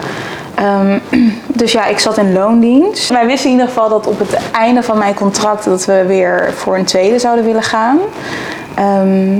Ehm, 0.56 0.98
dus 1.60 1.72
ja, 1.72 1.86
ik 1.86 1.98
zat 1.98 2.18
in 2.18 2.32
loondienst. 2.32 3.08
Wij 3.08 3.26
wisten 3.26 3.46
in 3.50 3.52
ieder 3.52 3.68
geval 3.68 3.88
dat 3.88 4.06
op 4.06 4.18
het 4.18 4.38
einde 4.52 4.82
van 4.82 4.98
mijn 4.98 5.14
contract 5.14 5.64
dat 5.64 5.84
we 5.84 6.04
weer 6.06 6.52
voor 6.54 6.76
een 6.76 6.84
tweede 6.84 7.18
zouden 7.18 7.44
willen 7.44 7.62
gaan. 7.62 7.98
Ehm, 8.74 9.38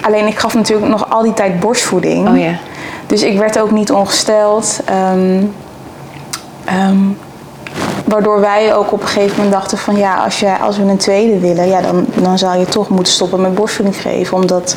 alleen 0.00 0.26
ik 0.26 0.38
gaf 0.38 0.54
natuurlijk 0.54 0.88
nog 0.88 1.10
al 1.10 1.22
die 1.22 1.34
tijd 1.34 1.60
borstvoeding. 1.60 2.28
Oh. 2.28 2.46
Dus 3.06 3.22
ik 3.22 3.38
werd 3.38 3.58
ook 3.58 3.70
niet 3.70 3.92
ongesteld. 3.92 4.80
Ehm, 4.84 5.44
waardoor 8.04 8.40
wij 8.40 8.74
ook 8.74 8.92
op 8.92 9.00
een 9.00 9.08
gegeven 9.08 9.36
moment 9.36 9.52
dachten 9.52 9.78
van 9.78 9.96
ja, 9.96 10.14
als, 10.24 10.40
je, 10.40 10.58
als 10.58 10.78
we 10.78 10.82
een 10.82 10.96
tweede 10.96 11.38
willen, 11.38 11.68
ja, 11.68 11.80
dan, 11.80 12.06
dan 12.14 12.38
zou 12.38 12.58
je 12.58 12.64
toch 12.64 12.88
moeten 12.88 13.12
stoppen 13.12 13.40
met 13.40 13.54
borstvoeding 13.54 13.96
geven. 13.96 14.36
Omdat 14.36 14.76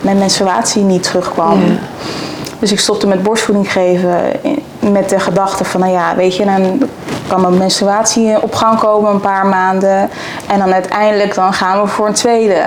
mijn 0.00 0.18
menstruatie 0.18 0.82
niet 0.82 1.02
terugkwam. 1.02 1.58
Dus 2.60 2.72
ik 2.72 2.80
stopte 2.80 3.06
met 3.06 3.22
borstvoeding 3.22 3.72
geven 3.72 4.20
met 4.92 5.08
de 5.08 5.20
gedachte 5.20 5.64
van, 5.64 5.80
nou 5.80 5.92
ja, 5.92 6.14
weet 6.16 6.36
je, 6.36 6.44
dan 6.44 6.82
kan 7.28 7.40
mijn 7.40 7.58
menstruatie 7.58 8.42
op 8.42 8.54
gang 8.54 8.78
komen 8.78 9.10
een 9.10 9.20
paar 9.20 9.46
maanden. 9.46 10.10
En 10.46 10.58
dan 10.58 10.72
uiteindelijk 10.72 11.34
dan 11.34 11.52
gaan 11.52 11.80
we 11.82 11.86
voor 11.88 12.06
een 12.06 12.12
tweede. 12.12 12.62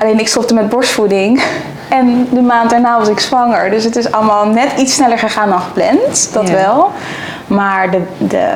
Alleen 0.00 0.18
ik 0.20 0.28
stopte 0.28 0.54
met 0.54 0.68
borstvoeding. 0.68 1.42
En 1.88 2.28
de 2.30 2.40
maand 2.40 2.70
daarna 2.70 2.98
was 2.98 3.08
ik 3.08 3.20
zwanger. 3.20 3.70
Dus 3.70 3.84
het 3.84 3.96
is 3.96 4.12
allemaal 4.12 4.46
net 4.46 4.68
iets 4.76 4.94
sneller 4.94 5.18
gegaan 5.18 5.48
dan 5.48 5.60
gepland. 5.60 6.32
Dat 6.32 6.48
Ja. 6.48 6.54
wel. 6.54 6.90
Maar 7.46 7.90
de, 7.90 8.00
de 8.18 8.46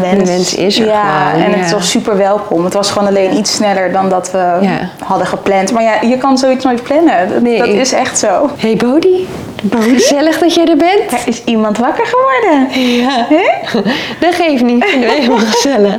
wens, 0.00 0.18
De 0.18 0.24
wens 0.26 0.54
is 0.54 0.78
er 0.80 0.86
ja, 0.86 1.28
gewoon, 1.30 1.44
En 1.44 1.52
het 1.60 1.68
ja. 1.68 1.74
was 1.74 1.90
super 1.90 2.16
welkom. 2.16 2.64
Het 2.64 2.74
was 2.74 2.90
gewoon 2.90 3.08
alleen 3.08 3.36
iets 3.36 3.52
sneller 3.54 3.92
dan 3.92 4.08
dat 4.08 4.30
we 4.30 4.56
Ja. 4.60 4.78
hadden 5.04 5.26
gepland. 5.26 5.72
Maar 5.72 5.82
ja, 5.82 5.92
je 6.02 6.18
kan 6.18 6.38
zoiets 6.38 6.64
nooit 6.64 6.82
plannen. 6.82 7.28
Dat, 7.28 7.42
Nee. 7.42 7.58
dat 7.58 7.68
is 7.68 7.92
echt 7.92 8.18
zo. 8.18 8.50
Hey 8.56 8.76
Bodie, 8.76 9.28
gezellig 9.70 10.38
dat 10.38 10.54
jij 10.54 10.66
er 10.66 10.76
bent. 10.76 11.12
Er 11.12 11.22
is 11.24 11.44
iemand 11.44 11.78
wakker 11.78 12.06
geworden. 12.06 12.80
Ja. 12.80 13.26
Dat 14.26 14.34
geeft 14.34 14.62
niet, 14.62 14.84
vinden 14.84 15.08
we 15.08 15.14
helemaal 15.14 15.38
gezellig. 15.38 15.96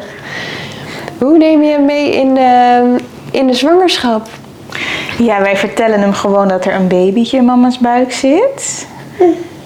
Hoe 1.17 1.37
neem 1.37 1.63
je 1.63 1.71
hem 1.71 1.85
mee 1.85 2.15
in 2.15 2.33
de, 2.33 2.95
in 3.31 3.47
de 3.47 3.53
zwangerschap? 3.53 4.27
Ja, 5.17 5.41
wij 5.41 5.57
vertellen 5.57 5.99
hem 5.99 6.13
gewoon 6.13 6.47
dat 6.47 6.65
er 6.65 6.75
een 6.75 6.87
babytje 6.87 7.37
in 7.37 7.45
mama's 7.45 7.77
buik 7.77 8.13
zit. 8.13 8.87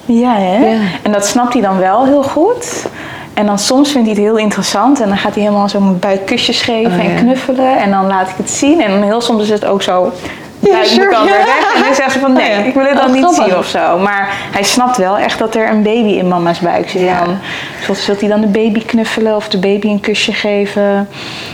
Ja, 0.04 0.36
hè? 0.36 0.70
Ja. 0.70 0.78
En 1.02 1.12
dat 1.12 1.26
snapt 1.26 1.52
hij 1.52 1.62
dan 1.62 1.78
wel 1.78 2.04
heel 2.04 2.22
goed. 2.22 2.86
En 3.34 3.46
dan 3.46 3.58
soms 3.58 3.90
vindt 3.90 4.06
hij 4.06 4.16
het 4.16 4.26
heel 4.26 4.36
interessant 4.36 5.00
en 5.00 5.08
dan 5.08 5.16
gaat 5.16 5.34
hij 5.34 5.42
helemaal 5.42 5.68
zo 5.68 5.80
mijn 5.80 5.98
buik 5.98 6.26
kusjes 6.26 6.62
geven 6.62 6.92
Oh, 6.92 7.04
en 7.04 7.16
knuffelen. 7.16 7.78
En 7.78 7.90
dan 7.90 8.06
laat 8.06 8.28
ik 8.28 8.34
het 8.36 8.50
zien. 8.50 8.80
En 8.80 9.02
heel 9.02 9.20
soms 9.20 9.42
is 9.42 9.50
het 9.50 9.64
ook 9.64 9.82
zo. 9.82 10.12
Ja, 10.60 10.84
sure, 10.84 11.10
dan 11.10 11.24
ja. 11.24 11.30
weer 11.32 11.44
weg. 11.44 11.74
En 11.74 11.82
dan 11.82 11.94
zegt 11.94 12.12
ze 12.12 12.18
van 12.18 12.32
nee, 12.32 12.58
Oh, 12.58 12.66
ik 12.66 12.74
wil 12.74 12.84
het 12.84 12.94
dan 12.96 13.06
Oh, 13.06 13.12
niet 13.12 13.22
grappig. 13.24 13.44
zien 13.44 13.56
of 13.56 13.66
zo. 13.66 13.98
Maar 13.98 14.28
hij 14.52 14.62
snapt 14.62 14.96
wel 14.96 15.18
echt 15.18 15.38
dat 15.38 15.54
er 15.54 15.70
een 15.70 15.82
baby 15.82 16.08
in 16.10 16.28
mama's 16.28 16.58
buik 16.58 16.88
zit. 16.90 17.00
Ja. 17.02 17.24
Dan 17.24 17.38
zult, 17.84 17.98
zult 17.98 18.20
hij 18.20 18.28
dan 18.28 18.40
de 18.40 18.46
baby 18.46 18.84
knuffelen 18.84 19.36
of 19.36 19.48
de 19.48 19.58
baby 19.58 19.86
een 19.88 20.00
kusje 20.00 20.32
geven. 20.32 21.08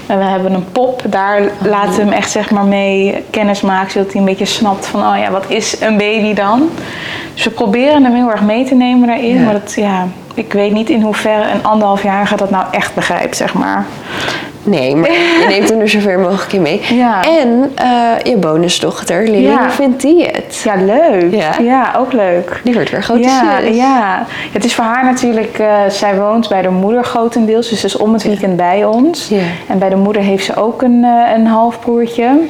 En 0.06 0.18
we 0.18 0.24
hebben 0.24 0.52
een 0.54 0.72
pop. 0.72 1.02
Daar 1.04 1.40
Oh. 1.40 1.46
laten 1.70 1.94
we 1.94 2.00
hem 2.02 2.12
echt 2.12 2.30
zeg 2.30 2.50
maar 2.50 2.64
mee 2.64 3.24
kennis 3.30 3.60
maken. 3.60 3.90
Zodat 3.90 4.10
hij 4.12 4.20
een 4.20 4.26
beetje 4.26 4.44
snapt 4.44 4.86
van 4.86 5.00
oh 5.00 5.18
ja, 5.18 5.30
wat 5.30 5.44
is 5.48 5.80
een 5.80 5.96
baby 5.96 6.34
dan? 6.34 6.70
Dus 7.34 7.44
we 7.44 7.50
proberen 7.50 8.04
hem 8.04 8.14
heel 8.14 8.30
erg 8.30 8.40
mee 8.42 8.64
te 8.64 8.74
nemen 8.74 9.06
daarin. 9.08 9.34
Ja. 9.38 9.42
Maar 9.44 9.52
dat, 9.52 9.72
ja, 9.76 10.06
ik 10.34 10.52
weet 10.52 10.72
niet 10.72 10.90
in 10.90 11.00
hoeverre 11.02 11.50
een 11.50 11.64
anderhalf 11.64 12.02
jaar 12.02 12.26
gaat 12.26 12.38
dat 12.38 12.50
nou 12.50 12.64
echt 12.70 12.94
begrijpt, 12.94 13.36
zeg 13.36 13.54
maar. 13.54 13.84
Nee, 14.66 14.96
maar 14.96 15.10
je 15.40 15.46
neemt 15.48 15.68
hem 15.68 15.80
er 15.80 15.88
zoveel 15.88 16.18
mogelijk 16.18 16.52
in 16.52 16.62
mee. 16.62 16.80
Ja. 16.92 17.22
En 17.24 17.72
eh, 17.74 18.32
je 18.32 18.36
bonusdochter, 18.36 19.22
Lily, 19.22 19.42
Ja. 19.46 19.70
vindt 19.70 20.00
die 20.00 20.24
het? 20.24 20.60
Ja, 20.64 20.74
leuk. 20.74 21.34
Ja? 21.34 21.50
Ja, 21.62 21.94
ook 21.96 22.12
leuk. 22.12 22.60
Die 22.64 22.74
wordt 22.74 22.90
weer 22.90 23.02
grote 23.02 23.20
ja, 23.20 23.60
zus. 23.60 23.76
ja, 23.76 24.26
het 24.52 24.64
is 24.64 24.74
voor 24.74 24.84
haar 24.84 25.04
natuurlijk, 25.04 25.58
eh, 25.58 25.74
zij 25.88 26.16
woont 26.16 26.48
bij 26.48 26.62
de 26.62 26.68
moeder 26.70 27.04
grotendeels, 27.04 27.68
dus 27.68 27.80
ze 27.80 27.86
is 27.86 27.96
om 27.96 28.12
het 28.12 28.22
weekend 28.22 28.56
bij 28.56 28.84
ons. 28.84 29.30
En 29.68 29.78
bij 29.78 29.88
de 29.88 29.96
moeder 29.96 30.22
heeft 30.22 30.44
ze 30.44 30.56
ook 30.56 30.82
een, 30.82 31.04
eh, 31.04 31.34
een 31.36 31.46
halfbroertje. 31.46 32.40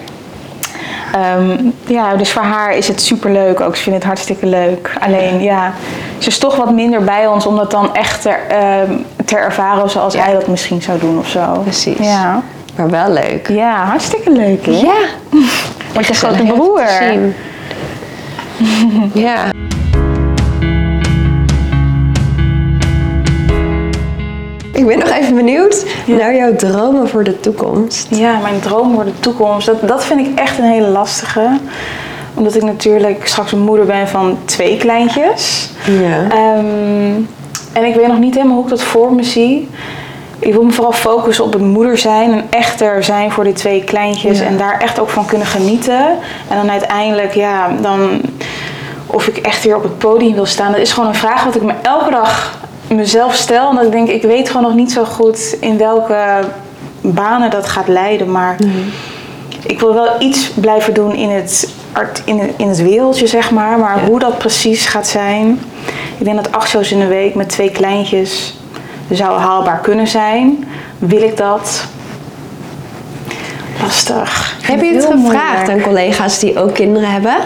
Ehm, 1.12 1.56
ja, 1.86 2.14
dus 2.16 2.32
voor 2.32 2.42
haar 2.42 2.76
is 2.76 2.88
het 2.88 3.00
super 3.00 3.32
leuk 3.32 3.60
ook. 3.60 3.76
Ze 3.76 3.82
vindt 3.82 3.98
het 3.98 4.06
hartstikke 4.06 4.46
leuk. 4.46 4.92
Alleen 5.00 5.42
ja, 5.42 5.72
ze 6.18 6.28
is 6.28 6.38
toch 6.38 6.56
wat 6.56 6.72
minder 6.72 7.04
bij 7.04 7.26
ons 7.26 7.46
om 7.46 7.56
dat 7.56 7.70
dan 7.70 7.94
echt 7.94 8.22
ter, 8.22 8.38
ehm, 8.48 8.92
te 9.26 9.36
ervaren 9.36 9.90
zoals 9.90 10.14
Ja. 10.14 10.22
hij 10.24 10.32
dat 10.32 10.46
misschien 10.46 10.82
zou 10.82 10.98
doen 10.98 11.18
of 11.18 11.28
zo. 11.28 11.60
Precies. 11.62 11.98
Ja, 11.98 12.42
Maar 12.76 12.90
wel 12.90 13.10
leuk. 13.12 13.48
ja 13.48 13.84
hartstikke 13.84 14.30
leuk 14.30 14.66
hè? 14.66 14.72
Ja. 14.72 14.94
Want 15.94 16.06
je 16.06 16.14
grote 16.14 16.42
broer. 16.42 16.82
zien. 17.00 17.34
ja. 19.24 19.44
Ik 24.72 24.86
ben 24.86 24.98
nog 24.98 25.08
even 25.10 25.34
benieuwd 25.34 25.86
naar 26.06 26.34
jouw 26.36 26.56
dromen 26.56 27.08
voor 27.08 27.24
de 27.24 27.40
toekomst. 27.40 28.06
Ja, 28.10 28.38
mijn 28.38 28.60
droom 28.60 28.94
voor 28.94 29.04
de 29.04 29.20
toekomst. 29.20 29.66
Dat, 29.66 29.88
dat 29.88 30.04
vind 30.04 30.20
ik 30.26 30.38
echt 30.38 30.58
een 30.58 30.64
hele 30.64 30.88
lastige. 30.88 31.58
Omdat 32.34 32.54
ik 32.54 32.62
natuurlijk 32.62 33.26
straks 33.26 33.52
een 33.52 33.60
moeder 33.60 33.86
ben 33.86 34.08
van 34.08 34.38
twee 34.44 34.76
kleintjes. 34.76 35.70
Ja. 35.86 36.26
Ehm, 36.36 37.20
en 37.72 37.84
ik 37.84 37.94
weet 37.94 38.06
nog 38.06 38.18
niet 38.18 38.34
helemaal 38.34 38.54
hoe 38.56 38.64
ik 38.64 38.70
dat 38.70 38.82
voor 38.82 39.12
me 39.12 39.22
zie. 39.22 39.68
Ik 40.38 40.52
wil 40.52 40.62
me 40.62 40.72
vooral 40.72 40.92
focussen 40.92 41.44
op 41.44 41.52
het 41.52 41.62
moeder 41.62 41.98
zijn 41.98 42.32
en 42.32 42.44
echt 42.50 42.80
er 42.80 43.04
zijn 43.04 43.30
voor 43.30 43.44
die 43.44 43.52
twee 43.52 43.84
kleintjes. 43.84 44.38
Ja. 44.38 44.44
En 44.44 44.56
daar 44.56 44.80
echt 44.80 44.98
ook 44.98 45.08
van 45.08 45.26
kunnen 45.26 45.46
genieten. 45.46 46.06
En 46.48 46.56
dan 46.56 46.70
uiteindelijk, 46.70 47.34
ja, 47.34 47.68
dan 47.80 48.20
of 49.06 49.26
ik 49.26 49.36
echt 49.36 49.64
weer 49.64 49.76
op 49.76 49.82
het 49.82 49.98
podium 49.98 50.34
wil 50.34 50.46
staan. 50.46 50.72
Dat 50.72 50.80
is 50.80 50.92
gewoon 50.92 51.08
een 51.08 51.14
vraag 51.14 51.44
wat 51.44 51.54
ik 51.54 51.62
me 51.62 51.72
elke 51.82 52.10
dag 52.10 52.58
mezelf 52.88 53.34
stel. 53.34 53.68
En 53.68 53.74
dat 53.74 53.84
ik 53.84 53.92
denk, 53.92 54.08
ik 54.08 54.22
weet 54.22 54.48
gewoon 54.48 54.62
nog 54.62 54.74
niet 54.74 54.92
zo 54.92 55.04
goed 55.04 55.56
in 55.60 55.78
welke 55.78 56.38
banen 57.00 57.50
dat 57.50 57.66
gaat 57.68 57.88
leiden. 57.88 58.30
Maar 58.30 58.56
ik 59.62 59.80
wil 59.80 59.94
wel 59.94 60.08
iets 60.18 60.50
blijven 60.54 60.94
doen 60.94 61.14
in 61.14 61.30
het, 61.30 61.68
in 62.24 62.38
het, 62.38 62.50
in 62.56 62.68
het 62.68 62.82
wereldje, 62.82 63.26
zeg 63.26 63.50
maar. 63.50 63.78
Maar 63.78 64.00
Ja. 64.02 64.08
hoe 64.08 64.18
dat 64.18 64.38
precies 64.38 64.86
gaat 64.86 65.06
zijn. 65.06 65.60
Ik 66.18 66.24
denk 66.24 66.36
dat 66.36 66.52
acht 66.52 66.68
shows 66.68 66.92
in 66.92 66.98
de 66.98 67.06
week 67.06 67.34
met 67.34 67.48
twee 67.48 67.70
kleintjes 67.70 68.54
zou 69.10 69.38
haalbaar 69.38 69.80
kunnen 69.80 70.06
zijn. 70.06 70.68
Wil 70.98 71.22
ik 71.22 71.36
dat? 71.36 71.84
Lastig. 73.82 74.56
Heb 74.62 74.82
je 74.82 74.94
het 74.94 75.04
gevraagd 75.04 75.22
moeilijk. 75.22 75.68
aan 75.68 75.80
collega's 75.80 76.38
die 76.38 76.58
ook 76.58 76.74
kinderen 76.74 77.10
hebben? 77.10 77.36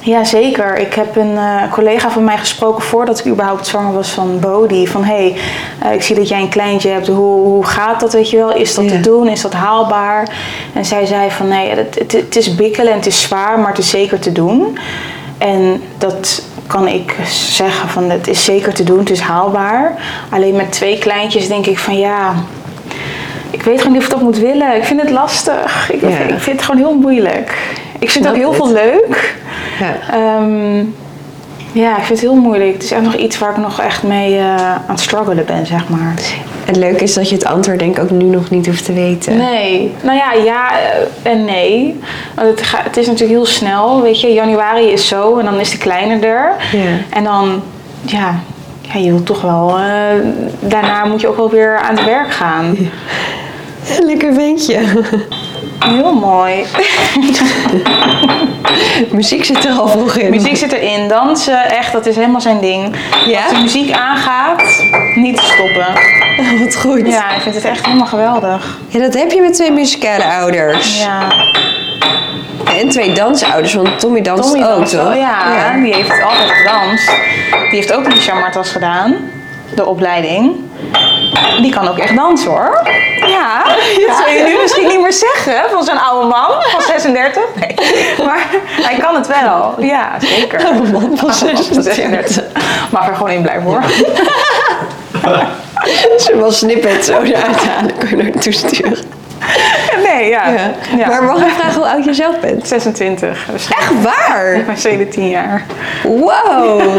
Ja, 0.00 0.24
zeker. 0.24 0.78
Ik 0.78 0.94
heb 0.94 1.16
een 1.16 1.36
eh, 1.36 1.72
collega 1.72 2.10
van 2.10 2.24
mij 2.24 2.38
gesproken 2.38 2.82
voordat 2.82 3.18
ik 3.18 3.26
überhaupt 3.26 3.66
zwanger 3.66 3.92
was 3.92 4.10
van 4.10 4.38
Bodhi. 4.40 4.86
Van 4.86 5.04
hé, 5.04 5.14
hey, 5.14 5.36
eh, 5.78 5.94
ik 5.94 6.02
zie 6.02 6.16
dat 6.16 6.28
jij 6.28 6.40
een 6.40 6.48
kleintje 6.48 6.88
hebt. 6.90 7.06
Hoe, 7.06 7.40
hoe 7.40 7.66
gaat 7.66 8.00
dat, 8.00 8.12
weet 8.12 8.30
je 8.30 8.36
wel? 8.36 8.54
Is 8.54 8.74
dat 8.74 8.84
Ja. 8.84 8.90
te 8.90 9.00
doen? 9.00 9.28
Is 9.28 9.40
dat 9.40 9.52
haalbaar? 9.52 10.28
En 10.72 10.84
zij 10.84 11.06
zei 11.06 11.30
van 11.30 11.48
nee, 11.48 11.68
het, 11.70 11.94
het, 11.98 12.12
het 12.12 12.36
is 12.36 12.54
bikkelen 12.54 12.92
en 12.92 12.98
het 12.98 13.06
is 13.06 13.22
zwaar, 13.22 13.58
maar 13.58 13.68
het 13.68 13.78
is 13.78 13.90
zeker 13.90 14.18
te 14.18 14.32
doen. 14.32 14.78
En 15.38 15.82
dat 15.98 16.42
kan 16.74 16.88
ik 16.88 17.14
zeggen 17.28 17.88
van 17.88 18.10
het 18.10 18.26
is 18.28 18.44
zeker 18.44 18.74
te 18.74 18.84
doen, 18.84 18.98
het 18.98 19.10
is 19.10 19.20
haalbaar. 19.20 19.94
Alleen 20.30 20.56
met 20.56 20.72
twee 20.72 20.98
kleintjes 20.98 21.48
denk 21.48 21.66
ik 21.66 21.78
van 21.78 21.98
ja, 21.98 22.34
ik 23.50 23.62
weet 23.62 23.78
gewoon 23.78 23.92
niet 23.92 24.00
of 24.00 24.06
ik 24.08 24.14
dat 24.14 24.22
moet 24.22 24.38
willen. 24.38 24.76
Ik 24.76 24.84
vind 24.84 25.00
het 25.00 25.10
lastig. 25.10 25.90
Ik, 25.92 26.00
Ja. 26.00 26.08
ik 26.08 26.38
vind 26.38 26.56
het 26.56 26.62
gewoon 26.62 26.80
heel 26.80 26.94
moeilijk. 26.98 27.56
Ik 27.98 28.10
vind 28.10 28.26
ook 28.28 28.34
Snap 28.34 28.44
heel 28.44 28.52
het. 28.52 28.62
veel 28.62 28.72
leuk. 28.72 29.36
Ja. 29.80 29.94
Ehm, 30.12 30.76
ja, 31.72 31.90
ik 31.96 32.02
vind 32.04 32.08
het 32.08 32.20
heel 32.20 32.34
moeilijk. 32.34 32.72
Het 32.72 32.82
is 32.82 32.90
echt 32.90 33.02
nog 33.02 33.14
iets 33.14 33.38
waar 33.38 33.50
ik 33.50 33.56
nog 33.56 33.80
echt 33.80 34.02
mee 34.02 34.36
eh, 34.38 34.70
aan 34.72 34.82
het 34.86 35.00
struggelen 35.00 35.44
ben, 35.46 35.66
zeg 35.66 35.88
maar. 35.88 36.14
Het 36.64 36.76
leuke 36.76 37.02
is 37.02 37.14
dat 37.14 37.28
je 37.28 37.34
het 37.34 37.44
antwoord 37.44 37.78
denk 37.78 37.96
ik 37.96 38.02
ook 38.02 38.10
nu 38.10 38.24
nog 38.24 38.50
niet 38.50 38.66
hoeft 38.66 38.84
te 38.84 38.92
weten. 38.92 39.36
Nee, 39.36 39.92
nou 40.02 40.16
ja, 40.16 40.32
ja 40.32 40.70
eh, 40.80 41.30
en 41.32 41.44
nee. 41.44 42.00
Want 42.34 42.48
het, 42.48 42.62
ga- 42.62 42.82
het 42.82 42.96
is 42.96 43.06
natuurlijk 43.06 43.32
heel 43.38 43.46
snel, 43.46 44.02
weet 44.02 44.20
je. 44.20 44.32
Januari 44.32 44.86
is 44.86 45.08
zo 45.08 45.38
en 45.38 45.44
dan 45.44 45.60
is 45.60 45.70
de 45.70 45.78
kleine 45.78 46.26
er. 46.26 46.52
Ja. 46.72 46.80
En 47.10 47.24
dan, 47.24 47.62
ja, 48.02 48.40
ja 48.80 48.98
je 49.00 49.10
wilt 49.10 49.26
toch 49.26 49.40
wel... 49.40 49.76
eh, 49.78 49.84
daarna 50.60 51.04
moet 51.04 51.20
je 51.20 51.28
ook 51.28 51.36
wel 51.36 51.50
weer 51.50 51.78
aan 51.78 51.96
het 51.96 52.04
werk 52.04 52.30
gaan. 52.32 52.76
Lekker 54.02 54.34
ventje. 54.34 54.80
Heel 55.88 56.14
mooi. 56.14 56.64
Muziek 59.12 59.44
zit 59.44 59.64
er 59.64 59.72
al 59.72 59.88
vroeg 59.88 60.16
in. 60.16 60.30
Muziek 60.30 60.56
zit 60.56 60.72
erin, 60.72 61.08
dansen, 61.08 61.70
echt, 61.70 61.92
dat 61.92 62.06
is 62.06 62.16
helemaal 62.16 62.40
zijn 62.40 62.60
ding. 62.60 62.96
Ja? 63.26 63.42
Als 63.44 63.52
de 63.52 63.60
muziek 63.60 63.92
aangaat, 63.92 64.62
niet 65.14 65.36
te 65.36 65.42
stoppen. 65.42 65.86
Wat 66.64 66.76
goed. 66.76 67.06
Ja, 67.06 67.34
ik 67.34 67.40
vind 67.40 67.54
het 67.54 67.64
echt 67.64 67.84
helemaal 67.86 68.06
geweldig. 68.06 68.78
Ja, 68.88 68.98
dat 69.00 69.14
heb 69.14 69.30
je 69.30 69.40
met 69.40 69.54
twee 69.54 69.70
muzikale 69.70 70.24
ouders. 70.24 71.02
Ja, 71.02 71.28
En 72.78 72.88
twee 72.88 73.12
dansouders, 73.12 73.74
want 73.74 73.98
Tommy 73.98 74.20
danst 74.20 74.42
Tommy 74.50 74.66
ook, 74.66 74.76
danst 74.76 74.92
toch? 74.92 75.02
wel, 75.02 75.14
ja, 75.14 75.72
die 75.82 75.94
heeft 75.94 76.10
altijd 76.10 76.50
gedanst. 76.50 77.06
Die 77.70 77.78
heeft 77.78 77.92
ook 77.92 78.04
een 78.04 78.16
Chamartas 78.16 78.70
gedaan, 78.70 79.16
de 79.74 79.86
opleiding. 79.86 80.56
Die 81.60 81.72
kan 81.72 81.88
ook 81.88 81.98
echt 81.98 82.16
dansen 82.16 82.50
hoor. 82.50 82.80
Ja, 83.26 83.62
dat 84.06 84.16
zou 84.16 84.30
je 84.30 84.42
nu 84.42 84.58
misschien 84.62 84.88
niet 84.88 85.00
meer 85.00 85.12
zeggen 85.12 85.70
van 85.70 85.84
zo'n 85.84 86.00
oude 86.00 86.26
man 86.28 86.50
van 86.70 86.82
36. 86.82 87.42
Nee. 87.54 87.74
Maar 88.26 88.46
hij 88.82 88.96
kan 88.96 89.14
het 89.14 89.26
wel. 89.26 89.74
Ja, 89.78 90.10
zeker. 90.18 90.64
Oude 90.64 90.90
man 90.98 91.16
van 91.16 91.32
36. 91.32 92.44
Mag 92.90 93.08
er 93.08 93.14
gewoon 93.14 93.30
in 93.30 93.42
blijven 93.42 93.62
hoor. 93.62 93.82
Ze 96.24 96.36
wel 96.36 96.52
snippet 96.52 97.04
zo 97.04 97.22
eruit 97.22 97.56
halen, 97.56 97.96
kun 97.98 98.08
je 98.16 98.16
naartoe 98.16 98.52
sturen. 98.52 98.98
Nee, 100.02 100.28
ja. 100.28 100.48
Ja. 100.48 100.70
ja. 100.96 101.08
Maar 101.08 101.22
mag 101.22 101.46
ik 101.46 101.52
vragen 101.52 101.74
hoe 101.74 101.90
oud 101.90 102.04
je 102.04 102.14
zelf 102.14 102.40
bent? 102.40 102.68
26. 102.68 103.46
Dus 103.52 103.68
Echt 103.68 103.92
waar? 104.02 104.54
ik 104.54 104.66
ben 104.66 104.78
17 104.78 105.28
jaar. 105.28 105.64
Wow. 106.02 106.82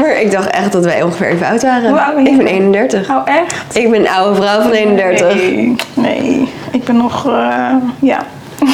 Maar 0.00 0.20
ik 0.20 0.30
dacht 0.30 0.50
echt 0.50 0.72
dat 0.72 0.84
wij 0.84 1.02
ongeveer 1.02 1.28
even 1.28 1.46
oud 1.46 1.62
waren. 1.62 2.22
Je 2.22 2.30
ik 2.30 2.36
ben 2.36 2.46
dan? 2.46 2.54
31. 2.54 3.10
Oh, 3.10 3.22
echt? 3.24 3.76
Ik 3.76 3.90
ben 3.90 4.00
een 4.00 4.08
oude 4.08 4.42
vrouw 4.42 4.60
van 4.60 4.70
31. 4.70 5.34
Nee, 5.34 5.76
nee. 5.94 6.48
ik 6.72 6.84
ben 6.84 6.96
nog, 6.96 7.26
eh, 7.26 7.74
ja. 7.98 8.24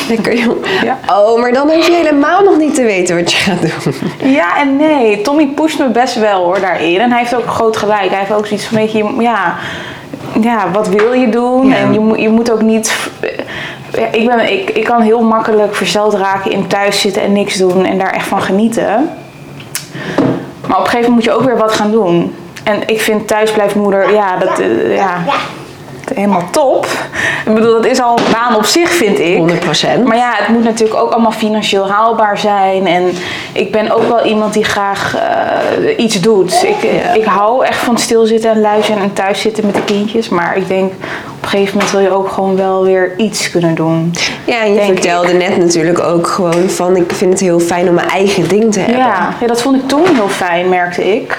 Lekker 0.08 0.36
jong. 0.38 0.56
Ja. 0.82 0.98
Oh, 1.12 1.40
maar 1.40 1.52
dan 1.52 1.70
hoef 1.70 1.86
je 1.86 1.92
helemaal 1.92 2.42
nog 2.42 2.58
niet 2.58 2.74
te 2.74 2.82
weten 2.82 3.16
wat 3.16 3.32
je 3.32 3.36
gaat 3.38 3.60
doen. 3.60 3.94
Ja 4.32 4.58
en 4.58 4.76
nee. 4.76 5.20
Tommy 5.20 5.46
pusht 5.46 5.78
me 5.78 5.88
best 5.88 6.14
wel 6.14 6.44
hoor 6.44 6.60
daarin. 6.60 7.00
En 7.00 7.10
hij 7.10 7.18
heeft 7.18 7.34
ook 7.36 7.46
groot 7.46 7.76
gelijk. 7.76 8.08
Hij 8.10 8.18
heeft 8.18 8.32
ook 8.32 8.46
zoiets 8.46 8.66
van, 8.66 8.76
weet 8.76 8.92
je, 8.92 9.14
ja, 9.18 9.54
ja 10.40 10.70
wat 10.72 10.88
wil 10.88 11.12
je 11.12 11.28
doen? 11.28 11.66
Ja. 11.68 11.76
En 11.76 11.92
je, 11.92 12.00
moet- 12.00 12.20
je 12.20 12.28
moet 12.28 12.50
ook 12.52 12.62
niet 12.62 12.94
ik, 14.12 14.26
ben, 14.26 14.52
ik, 14.52 14.70
ik 14.70 14.84
kan 14.84 15.00
heel 15.00 15.22
makkelijk 15.22 15.74
versteld 15.74 16.14
raken 16.14 16.50
in 16.50 16.66
thuis 16.66 17.00
zitten 17.00 17.22
en 17.22 17.32
niks 17.32 17.54
doen 17.56 17.84
en 17.84 17.98
daar 17.98 18.12
echt 18.12 18.26
van 18.26 18.42
genieten. 18.42 19.10
Maar 20.68 20.78
op 20.78 20.84
een 20.84 20.90
gegeven 20.90 21.00
moment 21.10 21.14
moet 21.14 21.24
je 21.24 21.32
ook 21.32 21.42
weer 21.42 21.56
wat 21.58 21.72
gaan 21.72 21.90
doen. 21.90 22.34
En 22.64 22.82
ik 22.86 23.00
vind 23.00 23.28
thuisblijfmoeder, 23.28 24.12
ja, 24.12 24.36
dat, 24.36 24.58
eh, 24.58 24.94
ja, 24.96 25.22
helemaal 26.14 26.50
top. 26.50 26.86
Ik 27.46 27.54
bedoel, 27.54 27.72
dat 27.72 27.86
is 27.86 28.00
al 28.00 28.18
een 28.18 28.32
baan 28.32 28.56
op 28.56 28.64
zich, 28.64 28.90
vind 28.90 29.18
ik. 29.18 29.38
100%. 29.38 30.02
Maar 30.04 30.16
ja, 30.16 30.32
het 30.36 30.48
moet 30.48 30.64
natuurlijk 30.64 31.00
ook 31.00 31.10
allemaal 31.12 31.32
financieel 31.32 31.90
haalbaar 31.90 32.38
zijn. 32.38 32.86
En 32.86 33.12
ik 33.52 33.72
ben 33.72 33.90
ook 33.90 34.08
wel 34.08 34.24
iemand 34.24 34.52
die 34.52 34.64
graag 34.64 35.16
eh, 35.16 36.04
iets 36.04 36.20
doet. 36.20 36.62
Ik, 36.62 36.90
ik 37.14 37.24
hou 37.24 37.64
echt 37.64 37.78
van 37.78 37.98
stilzitten 37.98 38.50
en 38.50 38.60
luisteren 38.60 39.02
en 39.02 39.12
thuis 39.12 39.40
zitten 39.40 39.66
met 39.66 39.74
de 39.74 39.84
kindjes. 39.84 40.28
Maar 40.28 40.56
ik 40.56 40.68
denk, 40.68 40.92
op 40.92 41.42
een 41.42 41.48
gegeven 41.48 41.72
moment 41.72 41.92
wil 41.92 42.00
je 42.00 42.10
ook 42.10 42.28
gewoon 42.28 42.56
wel 42.56 42.84
weer 42.84 43.12
iets 43.16 43.50
kunnen 43.50 43.74
doen. 43.74 44.12
Ja, 44.44 44.60
en 44.60 44.74
je 44.74 44.80
vertelde 44.80 45.32
net 45.32 45.56
natuurlijk 45.56 46.00
ook 46.00 46.26
gewoon 46.26 46.70
van... 46.70 46.96
ik 46.96 47.12
vind 47.12 47.32
het 47.32 47.40
heel 47.40 47.60
fijn 47.60 47.88
om 47.88 47.94
mijn 47.94 48.08
eigen 48.08 48.48
ding 48.48 48.72
te 48.72 48.78
hebben. 48.78 48.98
Ja, 48.98 49.34
ja, 49.40 49.46
dat 49.46 49.62
vond 49.62 49.76
ik 49.76 49.88
toen 49.88 50.14
heel 50.14 50.28
fijn, 50.28 50.68
merkte 50.68 51.14
ik. 51.14 51.38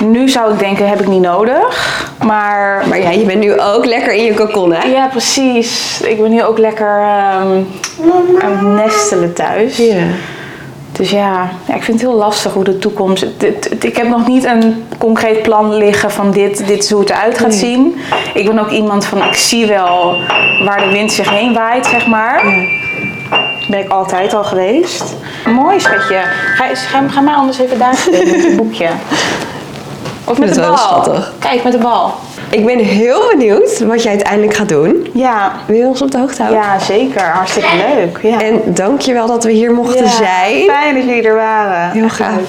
Nu 0.00 0.28
zou 0.28 0.52
ik 0.52 0.58
denken, 0.58 0.88
heb 0.88 1.00
ik 1.00 1.06
niet 1.06 1.20
nodig. 1.20 2.06
Maar, 2.24 2.84
Maar 2.88 3.00
ja, 3.00 3.10
je 3.10 3.24
bent 3.24 3.40
nu 3.40 3.60
ook 3.60 3.84
lekker 3.84 4.12
in 4.12 4.24
je 4.24 4.34
cocon, 4.34 4.72
hè? 4.72 4.88
ja, 4.88 5.06
precies. 5.06 6.00
Ik 6.00 6.20
ben 6.20 6.30
nu 6.30 6.42
ook 6.42 6.58
lekker 6.58 7.00
ehm, 7.00 7.62
aan 8.40 8.52
het 8.52 8.62
nestelen 8.62 9.32
thuis. 9.32 9.76
Ja. 9.76 9.96
Dus 10.92 11.10
ja, 11.10 11.50
ja, 11.66 11.74
ik 11.74 11.82
vind 11.82 12.00
het 12.00 12.10
heel 12.10 12.18
lastig 12.18 12.52
hoe 12.52 12.64
de 12.64 12.78
toekomst. 12.78 13.26
ik 13.80 13.96
heb 13.96 14.08
nog 14.08 14.26
niet 14.26 14.44
een 14.44 14.84
concreet 14.98 15.42
plan 15.42 15.74
liggen 15.74 16.10
van 16.10 16.30
dit, 16.30 16.66
dit 16.66 16.82
is 16.84 16.90
hoe 16.90 17.00
het 17.00 17.10
eruit 17.10 17.38
gaat 17.38 17.54
zien. 17.54 18.00
Ik 18.34 18.46
ben 18.46 18.58
ook 18.58 18.70
iemand 18.70 19.04
van, 19.04 19.22
ik 19.22 19.34
zie 19.34 19.66
wel 19.66 20.16
waar 20.64 20.80
de 20.80 20.90
wind 20.92 21.12
zich 21.12 21.30
heen 21.30 21.54
waait, 21.54 21.86
zeg 21.86 22.06
maar. 22.06 22.42
Ben 23.68 23.78
ik 23.78 23.88
altijd 23.88 24.34
al 24.34 24.44
geweest. 24.44 25.04
Mooi 25.46 25.80
schatje. 25.80 26.20
Ga, 26.54 26.74
ga, 26.74 27.08
ga 27.08 27.20
maar 27.20 27.34
anders 27.34 27.58
even 27.58 27.78
daar 27.78 27.96
zitten 27.96 28.30
met 28.30 28.44
het 28.44 28.56
boekje. 28.56 28.88
Of 30.28 30.38
met 30.38 30.54
de 30.54 30.60
bal. 30.60 30.76
schattig. 30.76 31.32
Kijk, 31.38 31.62
met 31.64 31.72
de 31.72 31.78
bal. 31.78 32.14
Ik 32.50 32.66
ben 32.66 32.78
heel 32.78 33.20
benieuwd 33.30 33.78
wat 33.78 34.02
jij 34.02 34.10
uiteindelijk 34.12 34.54
gaat 34.54 34.68
doen. 34.68 35.06
Ja, 35.14 35.52
Wil 35.66 35.76
je 35.76 35.86
ons 35.86 36.02
op 36.02 36.10
de 36.10 36.18
hoogte 36.18 36.42
houden? 36.42 36.62
ja 36.62 36.78
zeker. 36.78 37.22
Hartstikke 37.22 37.68
leuk. 37.96 38.18
Ja. 38.22 38.40
En 38.42 38.60
dankjewel 38.66 39.26
dat 39.26 39.44
we 39.44 39.50
hier 39.52 39.72
mochten 39.72 40.04
Ja, 40.04 40.10
zijn. 40.10 40.64
Fijn 40.66 40.94
dat 40.94 41.04
jullie 41.04 41.22
er 41.22 41.34
waren. 41.34 41.90
Heel 41.90 42.08
gaaf. 42.08 42.40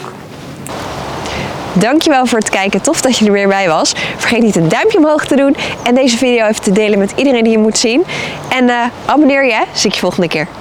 Dankjewel 1.73 2.25
voor 2.25 2.37
het 2.39 2.49
kijken. 2.49 2.81
Tof 2.81 3.01
dat 3.01 3.17
je 3.17 3.25
er 3.25 3.31
weer 3.31 3.47
bij 3.47 3.67
was. 3.67 3.93
Vergeet 4.17 4.41
niet 4.41 4.55
een 4.55 4.69
duimpje 4.69 4.97
omhoog 4.97 5.25
te 5.25 5.35
doen. 5.35 5.55
En 5.83 5.95
deze 5.95 6.17
video 6.17 6.45
even 6.47 6.61
te 6.61 6.71
delen 6.71 6.99
met 6.99 7.13
iedereen 7.15 7.43
die 7.43 7.51
je 7.51 7.57
moet 7.57 7.77
zien. 7.77 8.03
En 8.49 8.69
eh, 8.69 8.75
abonneer 9.05 9.45
je. 9.45 9.61
Zie 9.73 9.87
ik 9.89 9.93
je 9.93 9.99
volgende 10.01 10.27
keer. 10.27 10.47